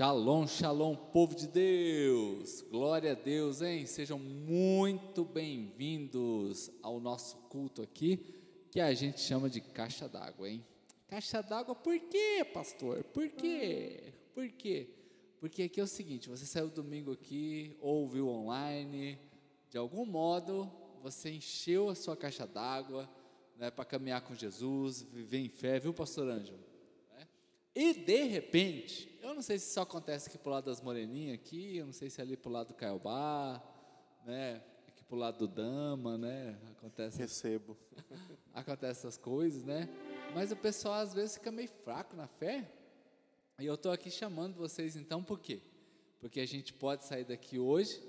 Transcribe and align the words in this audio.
Shalom, 0.00 0.46
shalom, 0.46 0.96
povo 0.96 1.34
de 1.34 1.46
Deus! 1.46 2.62
Glória 2.62 3.12
a 3.12 3.14
Deus, 3.14 3.60
hein? 3.60 3.84
Sejam 3.84 4.18
muito 4.18 5.26
bem-vindos 5.26 6.70
ao 6.82 6.98
nosso 6.98 7.36
culto 7.50 7.82
aqui, 7.82 8.16
que 8.70 8.80
a 8.80 8.94
gente 8.94 9.20
chama 9.20 9.50
de 9.50 9.60
caixa 9.60 10.08
d'água, 10.08 10.48
hein? 10.48 10.64
Caixa 11.06 11.42
d'água, 11.42 11.74
por 11.74 11.98
quê, 11.98 12.42
pastor? 12.50 13.04
Por 13.04 13.28
quê? 13.28 14.14
Por 14.34 14.48
quê? 14.48 14.88
Porque 15.38 15.64
aqui 15.64 15.78
é 15.78 15.84
o 15.84 15.86
seguinte: 15.86 16.30
você 16.30 16.46
saiu 16.46 16.70
domingo 16.70 17.12
aqui, 17.12 17.76
ouviu 17.78 18.26
online, 18.26 19.18
de 19.68 19.76
algum 19.76 20.06
modo 20.06 20.72
você 21.02 21.30
encheu 21.30 21.90
a 21.90 21.94
sua 21.94 22.16
caixa 22.16 22.46
d'água 22.46 23.06
né, 23.54 23.70
para 23.70 23.84
caminhar 23.84 24.22
com 24.22 24.34
Jesus, 24.34 25.02
viver 25.02 25.40
em 25.40 25.50
fé, 25.50 25.78
viu, 25.78 25.92
pastor 25.92 26.26
Ângelo? 26.26 26.69
E 27.74 27.94
de 27.94 28.24
repente, 28.24 29.18
eu 29.22 29.34
não 29.34 29.42
sei 29.42 29.58
se 29.58 29.70
isso 29.70 29.80
acontece 29.80 30.28
aqui 30.28 30.38
pro 30.38 30.50
lado 30.50 30.64
das 30.64 30.80
Moreninhas 30.80 31.34
aqui, 31.34 31.76
eu 31.76 31.86
não 31.86 31.92
sei 31.92 32.10
se 32.10 32.20
é 32.20 32.24
ali 32.24 32.36
pro 32.36 32.50
lado 32.50 32.68
do 32.68 32.74
Caiobá, 32.74 33.62
né? 34.24 34.62
Aqui 34.88 35.04
pro 35.04 35.16
lado 35.16 35.46
do 35.46 35.48
Dama, 35.48 36.18
né? 36.18 36.58
Acontece. 36.72 37.18
Recebo. 37.18 37.76
acontece 38.52 39.00
essas 39.00 39.16
coisas, 39.16 39.64
né? 39.64 39.88
Mas 40.34 40.50
o 40.50 40.56
pessoal 40.56 40.94
às 40.94 41.14
vezes 41.14 41.34
fica 41.34 41.52
meio 41.52 41.68
fraco 41.84 42.16
na 42.16 42.26
fé. 42.26 42.68
E 43.58 43.66
eu 43.66 43.74
estou 43.74 43.92
aqui 43.92 44.10
chamando 44.10 44.56
vocês 44.56 44.96
então 44.96 45.22
por 45.22 45.38
quê? 45.38 45.60
Porque 46.18 46.40
a 46.40 46.46
gente 46.46 46.72
pode 46.72 47.04
sair 47.04 47.24
daqui 47.24 47.58
hoje 47.58 48.02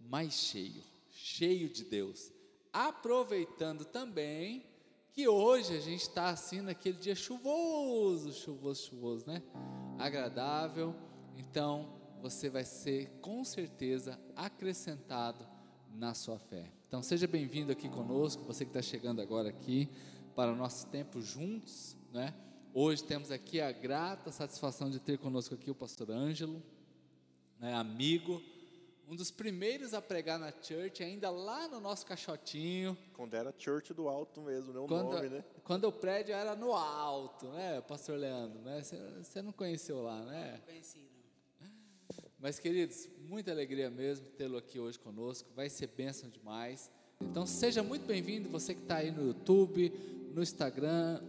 mais 0.00 0.34
cheio, 0.34 0.82
cheio 1.10 1.68
de 1.68 1.84
Deus, 1.84 2.32
aproveitando 2.72 3.84
também 3.84 4.64
que 5.16 5.26
hoje 5.26 5.74
a 5.74 5.80
gente 5.80 6.02
está 6.02 6.28
assim 6.28 6.60
naquele 6.60 6.98
dia 6.98 7.14
chuvoso, 7.14 8.34
chuvoso, 8.34 8.86
chuvoso, 8.86 9.26
né? 9.26 9.42
Agradável. 9.98 10.94
Então 11.38 11.88
você 12.20 12.50
vai 12.50 12.66
ser 12.66 13.08
com 13.22 13.42
certeza 13.42 14.20
acrescentado 14.36 15.48
na 15.94 16.12
sua 16.12 16.38
fé. 16.38 16.70
Então 16.86 17.02
seja 17.02 17.26
bem-vindo 17.26 17.72
aqui 17.72 17.88
conosco, 17.88 18.44
você 18.44 18.66
que 18.66 18.68
está 18.68 18.82
chegando 18.82 19.22
agora 19.22 19.48
aqui 19.48 19.88
para 20.34 20.52
o 20.52 20.54
nosso 20.54 20.86
tempo 20.88 21.22
juntos, 21.22 21.96
né? 22.12 22.34
Hoje 22.74 23.02
temos 23.02 23.30
aqui 23.30 23.58
a 23.58 23.72
grata 23.72 24.30
satisfação 24.30 24.90
de 24.90 25.00
ter 25.00 25.16
conosco 25.16 25.54
aqui 25.54 25.70
o 25.70 25.74
pastor 25.74 26.10
Ângelo, 26.10 26.62
né, 27.58 27.72
amigo 27.72 28.42
um 29.08 29.14
dos 29.14 29.30
primeiros 29.30 29.94
a 29.94 30.02
pregar 30.02 30.38
na 30.38 30.50
church, 30.50 31.02
ainda 31.02 31.30
lá 31.30 31.68
no 31.68 31.80
nosso 31.80 32.04
caixotinho. 32.04 32.96
Quando 33.12 33.34
era 33.34 33.54
church 33.56 33.94
do 33.94 34.08
alto 34.08 34.40
mesmo, 34.40 34.72
não 34.72 34.86
quando, 34.86 35.12
nome, 35.12 35.28
né? 35.28 35.44
Quando 35.62 35.84
o 35.84 35.92
prédio 35.92 36.34
era 36.34 36.56
no 36.56 36.72
alto, 36.72 37.46
né, 37.50 37.80
pastor 37.82 38.18
Leandro, 38.18 38.60
né? 38.62 38.82
Você 39.22 39.40
não 39.42 39.52
conheceu 39.52 40.02
lá, 40.02 40.24
né? 40.24 40.54
Não 40.58 40.66
conheci, 40.66 40.98
não. 40.98 41.70
Mas, 42.38 42.58
queridos, 42.58 43.08
muita 43.28 43.50
alegria 43.50 43.88
mesmo 43.88 44.26
tê-lo 44.30 44.58
aqui 44.58 44.78
hoje 44.78 44.98
conosco, 44.98 45.48
vai 45.54 45.68
ser 45.68 45.86
bênção 45.86 46.28
demais. 46.28 46.90
Então, 47.20 47.46
seja 47.46 47.82
muito 47.82 48.06
bem-vindo, 48.06 48.48
você 48.48 48.74
que 48.74 48.82
está 48.82 48.96
aí 48.96 49.10
no 49.10 49.28
YouTube, 49.28 49.88
no 50.34 50.42
Instagram, 50.42 51.22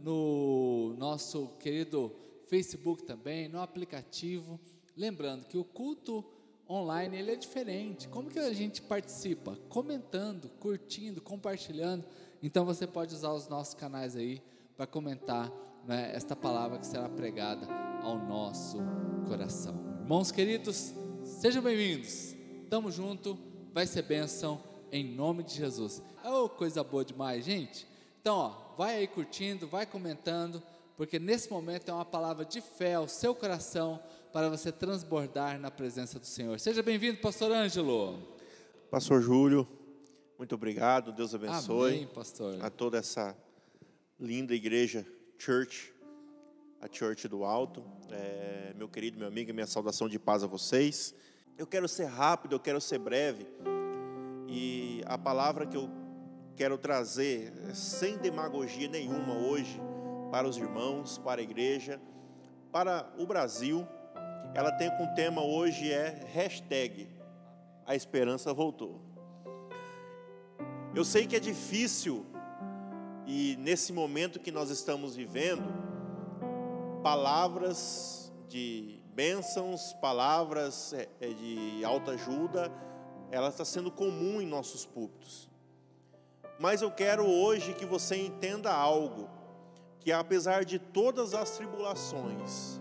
no 0.00 0.94
nosso 0.96 1.48
querido 1.58 2.14
Facebook 2.46 3.02
também, 3.02 3.48
no 3.48 3.60
aplicativo. 3.60 4.58
Lembrando 4.96 5.44
que 5.46 5.58
o 5.58 5.64
culto 5.64 6.24
online 6.68 7.16
ele 7.18 7.32
é 7.32 7.36
diferente. 7.36 8.08
Como 8.08 8.30
que 8.30 8.38
a 8.38 8.52
gente 8.52 8.80
participa? 8.82 9.56
Comentando, 9.68 10.48
curtindo, 10.60 11.20
compartilhando. 11.20 12.04
Então 12.42 12.64
você 12.64 12.86
pode 12.86 13.14
usar 13.14 13.32
os 13.32 13.48
nossos 13.48 13.74
canais 13.74 14.16
aí 14.16 14.42
para 14.76 14.86
comentar 14.86 15.50
né, 15.86 16.10
esta 16.14 16.34
palavra 16.34 16.78
que 16.78 16.86
será 16.86 17.08
pregada 17.08 17.66
ao 18.02 18.18
nosso 18.18 18.78
coração. 19.26 19.74
Irmãos 20.00 20.30
queridos, 20.30 20.92
sejam 21.24 21.62
bem-vindos. 21.62 22.34
Tamo 22.68 22.90
junto, 22.90 23.38
vai 23.72 23.86
ser 23.86 24.02
bênção 24.02 24.60
em 24.90 25.04
nome 25.04 25.42
de 25.42 25.54
Jesus. 25.54 26.02
Oh, 26.24 26.48
coisa 26.48 26.82
boa 26.82 27.04
demais, 27.04 27.44
gente. 27.44 27.86
Então, 28.20 28.36
ó, 28.36 28.76
vai 28.76 28.96
aí 28.96 29.06
curtindo, 29.06 29.66
vai 29.66 29.84
comentando, 29.84 30.62
porque 30.96 31.18
nesse 31.18 31.50
momento 31.50 31.90
é 31.90 31.92
uma 31.92 32.04
palavra 32.04 32.44
de 32.44 32.60
fé 32.60 32.94
ao 32.94 33.08
seu 33.08 33.34
coração 33.34 34.00
para 34.34 34.48
você 34.48 34.72
transbordar 34.72 35.60
na 35.60 35.70
presença 35.70 36.18
do 36.18 36.26
Senhor. 36.26 36.58
Seja 36.58 36.82
bem-vindo, 36.82 37.18
pastor 37.18 37.52
Ângelo. 37.52 38.18
Pastor 38.90 39.22
Júlio, 39.22 39.64
muito 40.36 40.56
obrigado. 40.56 41.12
Deus 41.12 41.32
abençoe 41.36 41.94
Amém, 41.94 42.06
pastor. 42.08 42.58
a 42.60 42.68
toda 42.68 42.98
essa 42.98 43.36
linda 44.18 44.52
igreja 44.52 45.06
Church, 45.38 45.94
a 46.80 46.88
Church 46.92 47.28
do 47.28 47.44
Alto. 47.44 47.84
É, 48.10 48.74
meu 48.76 48.88
querido, 48.88 49.16
meu 49.16 49.28
amigo, 49.28 49.54
minha 49.54 49.68
saudação 49.68 50.08
de 50.08 50.18
paz 50.18 50.42
a 50.42 50.48
vocês. 50.48 51.14
Eu 51.56 51.64
quero 51.64 51.86
ser 51.86 52.06
rápido, 52.06 52.56
eu 52.56 52.60
quero 52.60 52.80
ser 52.80 52.98
breve. 52.98 53.46
E 54.48 55.00
a 55.06 55.16
palavra 55.16 55.64
que 55.64 55.76
eu 55.76 55.88
quero 56.56 56.76
trazer, 56.76 57.52
sem 57.72 58.18
demagogia 58.18 58.88
nenhuma 58.88 59.32
hoje, 59.32 59.80
para 60.32 60.48
os 60.48 60.56
irmãos, 60.56 61.18
para 61.18 61.40
a 61.40 61.44
igreja, 61.44 62.00
para 62.72 63.14
o 63.16 63.24
Brasil, 63.24 63.86
ela 64.54 64.70
tem 64.70 64.88
com 64.96 65.12
tema 65.14 65.42
hoje 65.42 65.92
é 65.92 66.26
hashtag 66.32 67.08
a 67.84 67.96
esperança 67.96 68.54
voltou. 68.54 69.00
Eu 70.94 71.04
sei 71.04 71.26
que 71.26 71.34
é 71.34 71.40
difícil 71.40 72.24
e 73.26 73.56
nesse 73.56 73.92
momento 73.92 74.38
que 74.38 74.52
nós 74.52 74.70
estamos 74.70 75.16
vivendo, 75.16 75.64
palavras 77.02 78.32
de 78.48 79.00
bênçãos, 79.12 79.92
palavras 79.94 80.92
é, 80.92 81.08
é, 81.20 81.28
de 81.28 81.84
alta 81.84 82.12
ajuda, 82.12 82.70
ela 83.32 83.48
está 83.48 83.64
sendo 83.64 83.90
comum 83.90 84.40
em 84.40 84.46
nossos 84.46 84.86
púlpitos. 84.86 85.50
Mas 86.60 86.80
eu 86.80 86.92
quero 86.92 87.26
hoje 87.26 87.74
que 87.74 87.84
você 87.84 88.16
entenda 88.16 88.72
algo, 88.72 89.28
que 89.98 90.12
apesar 90.12 90.64
de 90.64 90.78
todas 90.78 91.34
as 91.34 91.50
tribulações, 91.56 92.80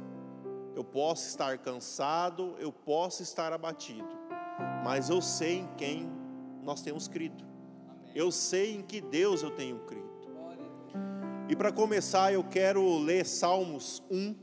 eu 0.75 0.83
posso 0.83 1.27
estar 1.27 1.57
cansado, 1.59 2.55
eu 2.59 2.71
posso 2.71 3.21
estar 3.21 3.53
abatido, 3.53 4.07
mas 4.83 5.09
eu 5.09 5.21
sei 5.21 5.59
em 5.59 5.67
quem 5.75 6.09
nós 6.61 6.81
temos 6.81 7.07
crido. 7.07 7.43
Eu 8.15 8.31
sei 8.31 8.75
em 8.75 8.81
que 8.81 9.01
Deus 9.01 9.41
eu 9.41 9.51
tenho 9.51 9.79
crido. 9.85 10.03
E 11.49 11.55
para 11.55 11.71
começar, 11.71 12.31
eu 12.33 12.43
quero 12.43 12.97
ler 12.99 13.25
Salmos 13.25 14.01
1, 14.09 14.35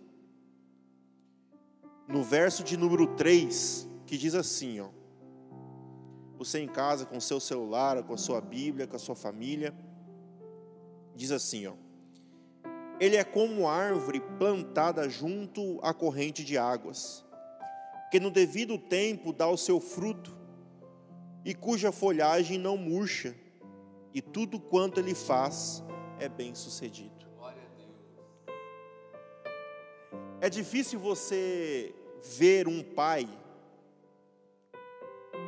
no 2.06 2.22
verso 2.22 2.62
de 2.62 2.76
número 2.76 3.06
3, 3.16 3.88
que 4.06 4.18
diz 4.18 4.34
assim, 4.34 4.80
ó. 4.80 4.88
Você 6.36 6.60
em 6.60 6.68
casa 6.68 7.04
com 7.04 7.20
seu 7.20 7.38
celular, 7.38 8.02
com 8.02 8.14
a 8.14 8.18
sua 8.18 8.40
Bíblia, 8.40 8.86
com 8.86 8.96
a 8.96 8.98
sua 8.98 9.14
família, 9.14 9.74
diz 11.14 11.30
assim, 11.30 11.66
ó: 11.66 11.74
ele 13.00 13.16
é 13.16 13.24
como 13.24 13.66
árvore 13.66 14.20
plantada 14.38 15.08
junto 15.08 15.80
à 15.82 15.94
corrente 15.94 16.44
de 16.44 16.58
águas, 16.58 17.24
que 18.10 18.20
no 18.20 18.30
devido 18.30 18.76
tempo 18.76 19.32
dá 19.32 19.48
o 19.48 19.56
seu 19.56 19.80
fruto, 19.80 20.36
e 21.42 21.54
cuja 21.54 21.90
folhagem 21.90 22.58
não 22.58 22.76
murcha, 22.76 23.34
e 24.12 24.20
tudo 24.20 24.60
quanto 24.60 25.00
ele 25.00 25.14
faz 25.14 25.82
é 26.18 26.28
bem 26.28 26.54
sucedido. 26.54 27.26
É 30.42 30.50
difícil 30.50 30.98
você 30.98 31.94
ver 32.22 32.68
um 32.68 32.82
pai 32.82 33.26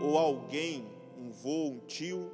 ou 0.01 0.17
alguém, 0.17 0.87
um 1.19 1.31
vô, 1.31 1.69
um 1.69 1.81
tio, 1.81 2.31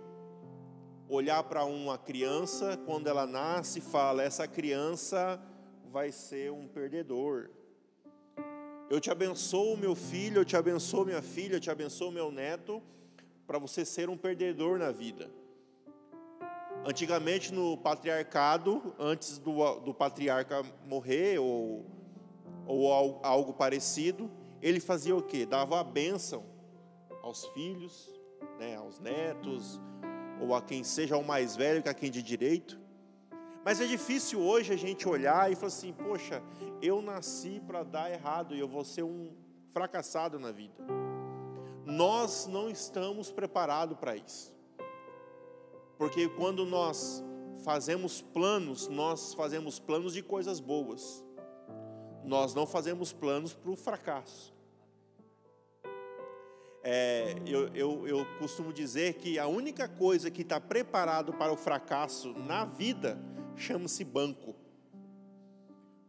olhar 1.08 1.42
para 1.44 1.64
uma 1.64 1.96
criança 1.96 2.78
quando 2.84 3.06
ela 3.06 3.26
nasce 3.26 3.78
e 3.78 3.82
fala: 3.82 4.22
essa 4.22 4.46
criança 4.46 5.41
vai 5.91 6.12
ser 6.12 6.52
um 6.52 6.69
perdedor. 6.69 7.50
Eu 8.91 9.00
te 9.00 9.10
abençoo, 9.10 9.76
meu 9.76 9.94
filho, 9.94 10.40
eu 10.40 10.44
te 10.44 10.56
abençoo, 10.56 11.05
minha 11.05 11.20
filha, 11.20 11.56
eu 11.56 11.60
te 11.60 11.70
abençoo, 11.70 12.10
meu 12.10 12.31
neto, 12.31 12.82
para 13.46 13.58
você 13.58 13.84
ser 13.84 14.08
um 14.08 14.16
perdedor 14.16 14.78
na 14.78 14.90
vida. 14.90 15.31
Antigamente, 16.87 17.52
no 17.52 17.76
patriarcado, 17.76 18.94
antes 18.99 19.38
do, 19.38 19.81
do 19.81 19.93
patriarca 19.93 20.62
morrer 20.87 21.38
ou, 21.38 21.84
ou 22.66 22.90
algo 23.22 23.52
parecido, 23.52 24.31
ele 24.62 24.81
fazia 24.81 25.14
o 25.14 25.22
quê? 25.22 25.44
Dava 25.44 25.81
a 25.81 25.84
bênção 25.84 26.44
aos 27.22 27.44
filhos, 27.49 28.19
né, 28.58 28.76
aos 28.76 28.99
netos, 28.99 29.78
ou 30.40 30.55
a 30.55 30.62
quem 30.62 30.85
seja 30.85 31.17
o 31.17 31.25
mais 31.25 31.56
velho 31.56 31.82
que 31.82 31.88
a 31.88 31.94
quem 31.94 32.11
de 32.11 32.23
direito. 32.23 32.79
Mas 33.64 33.81
é 33.81 33.87
difícil 33.87 34.40
hoje 34.40 34.73
a 34.73 34.76
gente 34.76 35.08
olhar 35.08 35.50
e 35.50 35.55
falar 35.55 35.69
assim: 35.69 35.93
poxa, 35.93 36.43
eu 36.81 37.02
nasci 37.02 37.61
para 37.67 37.82
dar 37.82 38.11
errado 38.11 38.55
e 38.55 38.58
eu 38.58 38.69
vou 38.69 38.85
ser 38.85 39.02
um 39.02 39.35
fracassado 39.70 40.38
na 40.38 40.50
vida. 40.50 40.82
Nós 41.85 42.46
não 42.46 42.69
estamos 42.69 43.31
preparados 43.31 43.96
para 43.99 44.17
isso. 44.17 44.55
Porque 45.96 46.29
quando 46.29 46.64
nós 46.64 47.25
fazemos 47.64 48.23
planos, 48.23 48.88
nós 48.88 49.35
fazemos 49.35 49.79
planos 49.79 50.12
de 50.12 50.23
coisas 50.23 50.61
boas. 50.61 51.25
nós 52.25 52.55
não 52.55 52.67
fazemos 52.67 53.12
planos 53.12 53.55
para 53.55 53.70
o 53.70 53.76
fracasso. 53.76 54.55
É, 56.90 57.35
eu, 57.44 57.69
eu, 57.75 58.08
eu 58.08 58.26
costumo 58.38 58.73
dizer 58.73 59.17
que 59.17 59.38
a 59.38 59.46
única 59.46 59.87
coisa 59.87 60.31
que 60.31 60.40
está 60.40 60.58
preparado 60.58 61.35
para 61.35 61.52
o 61.52 61.56
fracasso 61.56 62.32
na 62.32 62.64
vida 62.64 63.19
chama-se 63.55 64.02
banco. 64.02 64.56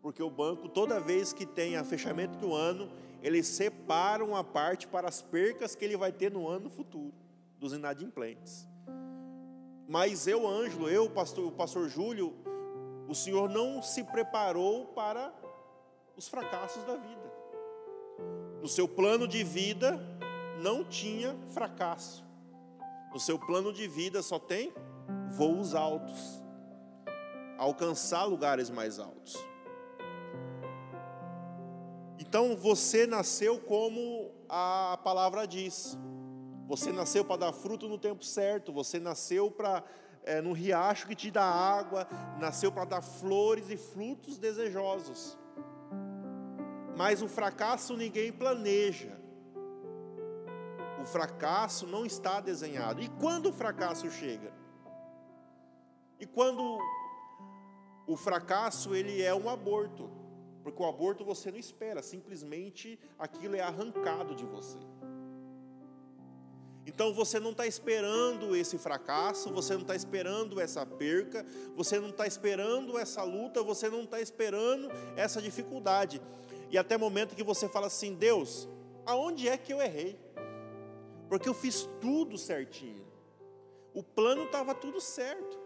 Porque 0.01 0.23
o 0.23 0.29
banco, 0.29 0.69
toda 0.69 0.97
vez 0.97 1.33
que 1.33 1.45
tem 1.45 1.75
a 1.75 1.83
fechamento 1.83 2.37
do 2.37 2.53
ano, 2.53 2.89
eles 3.21 3.45
separam 3.45 4.37
a 4.37 4.41
parte 4.41 4.87
para 4.87 5.09
as 5.09 5.21
percas 5.21 5.75
que 5.75 5.83
ele 5.83 5.97
vai 5.97 6.13
ter 6.13 6.31
no 6.31 6.47
ano 6.47 6.69
futuro, 6.69 7.13
dos 7.59 7.73
inadimplentes. 7.73 8.65
Mas 9.85 10.27
eu, 10.27 10.47
Ângelo, 10.47 10.87
eu, 10.87 11.09
pastor, 11.09 11.45
o 11.45 11.51
pastor 11.51 11.89
Júlio, 11.89 12.33
o 13.05 13.13
Senhor 13.13 13.49
não 13.49 13.81
se 13.81 14.01
preparou 14.01 14.85
para 14.85 15.33
os 16.15 16.29
fracassos 16.29 16.85
da 16.85 16.95
vida. 16.95 17.33
No 18.61 18.67
seu 18.69 18.87
plano 18.87 19.27
de 19.27 19.43
vida 19.43 20.08
não 20.59 20.83
tinha 20.83 21.35
fracasso. 21.53 22.25
No 23.13 23.19
seu 23.19 23.39
plano 23.39 23.73
de 23.73 23.87
vida 23.87 24.21
só 24.21 24.37
tem 24.37 24.73
voos 25.31 25.73
altos, 25.73 26.43
alcançar 27.57 28.25
lugares 28.25 28.69
mais 28.69 28.99
altos. 28.99 29.35
Então 32.19 32.55
você 32.55 33.07
nasceu 33.07 33.59
como 33.59 34.31
a 34.47 34.99
palavra 35.03 35.47
diz. 35.47 35.97
Você 36.67 36.91
nasceu 36.91 37.25
para 37.25 37.37
dar 37.37 37.53
fruto 37.53 37.87
no 37.89 37.97
tempo 37.97 38.23
certo. 38.23 38.71
Você 38.71 38.99
nasceu 38.99 39.49
para 39.49 39.83
é, 40.23 40.39
no 40.39 40.53
riacho 40.53 41.07
que 41.07 41.15
te 41.15 41.31
dá 41.31 41.43
água. 41.43 42.07
Nasceu 42.39 42.71
para 42.71 42.85
dar 42.85 43.01
flores 43.01 43.71
e 43.71 43.77
frutos 43.77 44.37
desejosos. 44.37 45.39
Mas 46.95 47.23
o 47.23 47.27
fracasso 47.27 47.97
ninguém 47.97 48.31
planeja. 48.31 49.18
Fracasso 51.11 51.87
não 51.87 52.05
está 52.05 52.39
desenhado. 52.39 53.01
E 53.01 53.09
quando 53.09 53.49
o 53.49 53.53
fracasso 53.53 54.09
chega? 54.09 54.51
E 56.19 56.25
quando 56.25 56.79
o 58.05 58.15
fracasso 58.17 58.95
ele 58.95 59.21
é 59.21 59.33
um 59.33 59.49
aborto, 59.49 60.09
porque 60.63 60.81
o 60.81 60.85
aborto 60.85 61.23
você 61.23 61.51
não 61.51 61.57
espera, 61.57 62.01
simplesmente 62.01 62.99
aquilo 63.17 63.55
é 63.55 63.61
arrancado 63.61 64.35
de 64.35 64.45
você. 64.45 64.77
Então 66.85 67.13
você 67.13 67.39
não 67.39 67.51
está 67.51 67.67
esperando 67.67 68.55
esse 68.55 68.77
fracasso, 68.77 69.51
você 69.51 69.73
não 69.75 69.81
está 69.81 69.95
esperando 69.95 70.59
essa 70.59 70.85
perca, 70.85 71.45
você 71.75 71.99
não 71.99 72.09
está 72.09 72.25
esperando 72.25 72.97
essa 72.97 73.23
luta, 73.23 73.61
você 73.61 73.89
não 73.89 74.03
está 74.03 74.19
esperando 74.19 74.89
essa 75.15 75.41
dificuldade. 75.41 76.21
E 76.71 76.77
até 76.77 76.97
o 76.97 76.99
momento 76.99 77.35
que 77.35 77.43
você 77.43 77.69
fala 77.69 77.87
assim: 77.87 78.15
Deus, 78.15 78.67
aonde 79.05 79.47
é 79.47 79.55
que 79.55 79.71
eu 79.71 79.79
errei? 79.79 80.19
Porque 81.29 81.47
eu 81.47 81.53
fiz 81.53 81.87
tudo 82.01 82.37
certinho. 82.37 83.05
O 83.93 84.01
plano 84.03 84.45
estava 84.45 84.73
tudo 84.73 84.99
certo. 84.99 85.57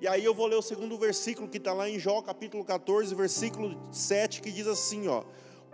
E 0.00 0.08
aí 0.08 0.24
eu 0.24 0.34
vou 0.34 0.48
ler 0.48 0.56
o 0.56 0.62
segundo 0.62 0.98
versículo 0.98 1.48
que 1.48 1.58
está 1.58 1.72
lá 1.72 1.88
em 1.88 1.96
Jó, 1.96 2.20
capítulo 2.22 2.64
14, 2.64 3.14
versículo 3.14 3.80
7, 3.92 4.42
que 4.42 4.50
diz 4.50 4.66
assim: 4.66 5.06
ó, 5.06 5.22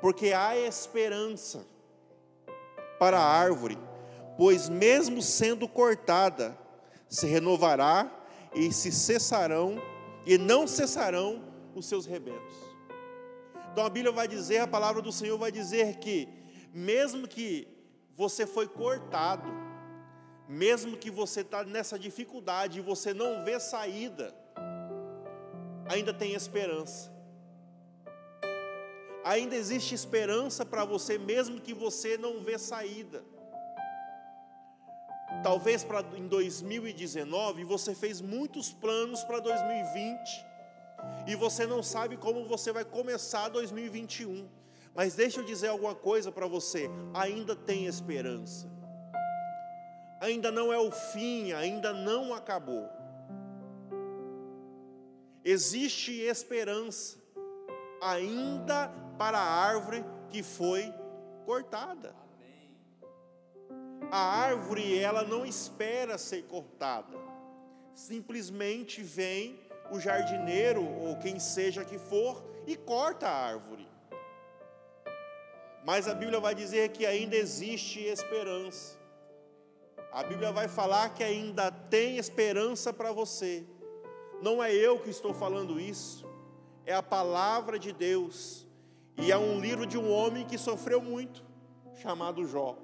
porque 0.02 0.34
há 0.34 0.54
esperança 0.54 1.66
para 2.98 3.18
a 3.18 3.24
árvore, 3.24 3.78
pois 4.36 4.68
mesmo 4.68 5.22
sendo 5.22 5.66
cortada, 5.66 6.58
se 7.08 7.26
renovará 7.26 8.12
e 8.54 8.70
se 8.70 8.92
cessarão, 8.92 9.80
e 10.26 10.36
não 10.36 10.66
cessarão 10.66 11.42
os 11.74 11.86
seus 11.86 12.04
rebentos. 12.04 12.54
Então 13.72 13.86
a 13.86 13.88
Bíblia 13.88 14.12
vai 14.12 14.28
dizer, 14.28 14.58
a 14.58 14.66
palavra 14.66 15.00
do 15.00 15.12
Senhor 15.12 15.38
vai 15.38 15.50
dizer 15.50 15.96
que, 15.96 16.28
mesmo 16.74 17.26
que 17.26 17.77
você 18.18 18.44
foi 18.48 18.66
cortado, 18.66 19.48
mesmo 20.48 20.96
que 20.96 21.08
você 21.08 21.42
está 21.42 21.62
nessa 21.62 21.96
dificuldade 21.96 22.80
e 22.80 22.82
você 22.82 23.14
não 23.14 23.44
vê 23.44 23.60
saída, 23.60 24.34
ainda 25.88 26.12
tem 26.12 26.34
esperança. 26.34 27.16
Ainda 29.24 29.54
existe 29.54 29.94
esperança 29.94 30.66
para 30.66 30.84
você, 30.84 31.16
mesmo 31.16 31.60
que 31.60 31.72
você 31.72 32.18
não 32.18 32.42
vê 32.42 32.58
saída. 32.58 33.22
Talvez 35.44 35.86
em 36.16 36.26
2019 36.26 37.62
você 37.62 37.94
fez 37.94 38.20
muitos 38.20 38.72
planos 38.72 39.22
para 39.22 39.38
2020 39.38 40.46
e 41.28 41.36
você 41.36 41.66
não 41.66 41.84
sabe 41.84 42.16
como 42.16 42.48
você 42.48 42.72
vai 42.72 42.84
começar 42.84 43.48
2021. 43.48 44.48
Mas 44.98 45.14
deixa 45.14 45.38
eu 45.38 45.44
dizer 45.44 45.68
alguma 45.68 45.94
coisa 45.94 46.32
para 46.32 46.48
você: 46.48 46.90
ainda 47.14 47.54
tem 47.54 47.86
esperança. 47.86 48.68
Ainda 50.20 50.50
não 50.50 50.72
é 50.72 50.78
o 50.78 50.90
fim, 50.90 51.52
ainda 51.52 51.92
não 51.92 52.34
acabou. 52.34 52.88
Existe 55.44 56.10
esperança 56.10 57.16
ainda 58.02 58.88
para 59.16 59.38
a 59.38 59.48
árvore 59.48 60.04
que 60.30 60.42
foi 60.42 60.92
cortada. 61.46 62.12
A 64.10 64.18
árvore, 64.18 64.98
ela 64.98 65.22
não 65.22 65.46
espera 65.46 66.18
ser 66.18 66.42
cortada. 66.48 67.16
Simplesmente 67.94 69.00
vem 69.00 69.60
o 69.92 70.00
jardineiro 70.00 70.84
ou 70.84 71.16
quem 71.18 71.38
seja 71.38 71.84
que 71.84 71.98
for 71.98 72.42
e 72.66 72.74
corta 72.74 73.28
a 73.28 73.46
árvore. 73.46 73.77
Mas 75.88 76.06
a 76.06 76.12
Bíblia 76.12 76.38
vai 76.38 76.54
dizer 76.54 76.90
que 76.90 77.06
ainda 77.06 77.34
existe 77.34 77.98
esperança. 78.00 78.98
A 80.12 80.22
Bíblia 80.22 80.52
vai 80.52 80.68
falar 80.68 81.14
que 81.14 81.24
ainda 81.24 81.70
tem 81.70 82.18
esperança 82.18 82.92
para 82.92 83.10
você. 83.10 83.64
Não 84.42 84.62
é 84.62 84.70
eu 84.70 84.98
que 84.98 85.08
estou 85.08 85.32
falando 85.32 85.80
isso, 85.80 86.26
é 86.84 86.92
a 86.92 87.02
palavra 87.02 87.78
de 87.78 87.90
Deus. 87.90 88.68
E 89.16 89.32
é 89.32 89.38
um 89.38 89.58
livro 89.58 89.86
de 89.86 89.96
um 89.96 90.12
homem 90.12 90.44
que 90.44 90.58
sofreu 90.58 91.00
muito, 91.00 91.42
chamado 91.94 92.44
Jó, 92.44 92.76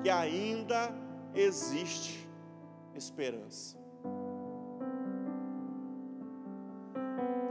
que 0.00 0.08
ainda 0.08 0.94
existe 1.34 2.28
esperança. 2.94 3.76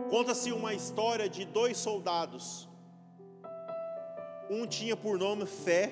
Conta-se 0.10 0.54
uma 0.54 0.74
história 0.74 1.28
de 1.28 1.44
dois 1.44 1.76
soldados 1.76 2.67
um 4.50 4.66
tinha 4.66 4.96
por 4.96 5.18
nome 5.18 5.46
fé 5.46 5.92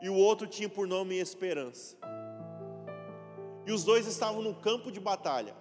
e 0.00 0.08
o 0.08 0.14
outro 0.14 0.46
tinha 0.46 0.68
por 0.68 0.86
nome 0.86 1.16
esperança. 1.16 1.96
E 3.64 3.72
os 3.72 3.84
dois 3.84 4.06
estavam 4.06 4.42
no 4.42 4.54
campo 4.54 4.90
de 4.90 4.98
batalha. 4.98 5.54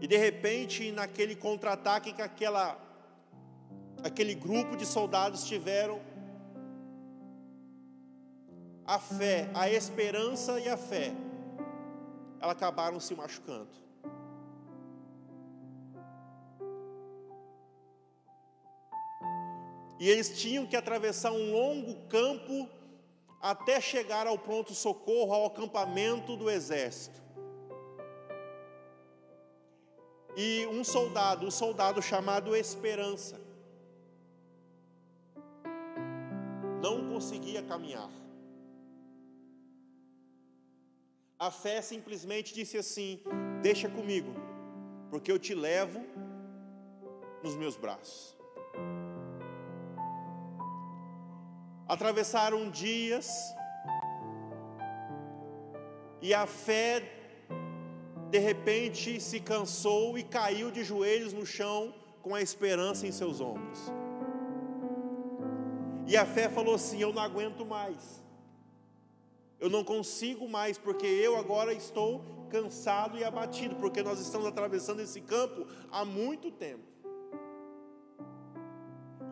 E 0.00 0.06
de 0.06 0.16
repente, 0.16 0.92
naquele 0.92 1.34
contra-ataque 1.34 2.12
que 2.12 2.22
aquela, 2.22 2.78
aquele 4.04 4.34
grupo 4.34 4.76
de 4.76 4.86
soldados 4.86 5.44
tiveram, 5.44 6.00
a 8.86 8.98
fé, 8.98 9.50
a 9.54 9.68
esperança 9.68 10.60
e 10.60 10.68
a 10.68 10.76
fé, 10.76 11.12
elas 12.40 12.56
acabaram 12.56 13.00
se 13.00 13.14
machucando. 13.14 13.87
E 19.98 20.08
eles 20.08 20.38
tinham 20.40 20.66
que 20.66 20.76
atravessar 20.76 21.32
um 21.32 21.52
longo 21.52 21.94
campo 22.08 22.68
até 23.40 23.80
chegar 23.80 24.26
ao 24.26 24.38
pronto-socorro, 24.38 25.32
ao 25.32 25.46
acampamento 25.46 26.36
do 26.36 26.48
exército. 26.48 27.20
E 30.36 30.66
um 30.66 30.84
soldado, 30.84 31.46
um 31.46 31.50
soldado 31.50 32.00
chamado 32.00 32.54
Esperança, 32.54 33.40
não 36.80 37.08
conseguia 37.12 37.62
caminhar. 37.62 38.10
A 41.40 41.50
fé 41.50 41.82
simplesmente 41.82 42.54
disse 42.54 42.78
assim: 42.78 43.20
Deixa 43.62 43.88
comigo, 43.88 44.32
porque 45.10 45.30
eu 45.30 45.38
te 45.40 45.54
levo 45.54 46.04
nos 47.42 47.56
meus 47.56 47.76
braços. 47.76 48.37
Atravessaram 51.88 52.70
dias 52.70 53.54
e 56.20 56.34
a 56.34 56.46
fé 56.46 57.02
de 58.30 58.38
repente 58.38 59.20
se 59.20 59.40
cansou 59.40 60.18
e 60.18 60.22
caiu 60.22 60.70
de 60.70 60.84
joelhos 60.84 61.32
no 61.32 61.46
chão 61.46 61.94
com 62.22 62.34
a 62.34 62.42
esperança 62.42 63.06
em 63.06 63.12
seus 63.12 63.40
ombros. 63.40 63.80
E 66.06 66.16
a 66.16 66.26
fé 66.26 66.48
falou 66.48 66.74
assim: 66.74 67.00
Eu 67.00 67.12
não 67.12 67.22
aguento 67.22 67.64
mais. 67.64 68.22
Eu 69.60 69.68
não 69.68 69.82
consigo 69.82 70.48
mais, 70.48 70.78
porque 70.78 71.06
eu 71.06 71.36
agora 71.36 71.72
estou 71.72 72.22
cansado 72.48 73.18
e 73.18 73.24
abatido, 73.24 73.74
porque 73.76 74.02
nós 74.02 74.20
estamos 74.20 74.46
atravessando 74.46 75.00
esse 75.00 75.20
campo 75.20 75.66
há 75.90 76.04
muito 76.04 76.50
tempo. 76.50 76.84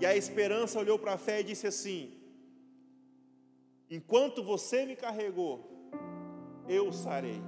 E 0.00 0.06
a 0.06 0.16
esperança 0.16 0.78
olhou 0.78 0.98
para 0.98 1.14
a 1.14 1.18
fé 1.18 1.40
e 1.40 1.44
disse 1.44 1.66
assim: 1.66 2.12
Enquanto 3.90 4.42
você 4.42 4.84
me 4.84 4.96
carregou, 4.96 5.64
eu 6.68 6.92
sarei. 6.92 7.40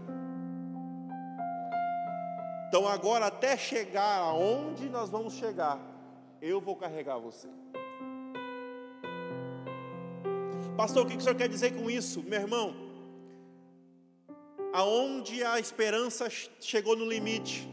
Então 2.68 2.86
agora 2.86 3.26
até 3.26 3.56
chegar 3.56 4.18
aonde 4.18 4.88
nós 4.88 5.10
vamos 5.10 5.34
chegar, 5.34 5.80
eu 6.40 6.60
vou 6.60 6.76
carregar 6.76 7.18
você. 7.18 7.48
Pastor, 10.76 11.04
o 11.04 11.08
que 11.08 11.16
o 11.16 11.20
senhor 11.20 11.34
quer 11.34 11.48
dizer 11.48 11.74
com 11.74 11.90
isso, 11.90 12.22
meu 12.22 12.40
irmão? 12.40 12.72
Aonde 14.72 15.42
a 15.42 15.58
esperança 15.58 16.28
chegou 16.60 16.94
no 16.94 17.04
limite, 17.04 17.68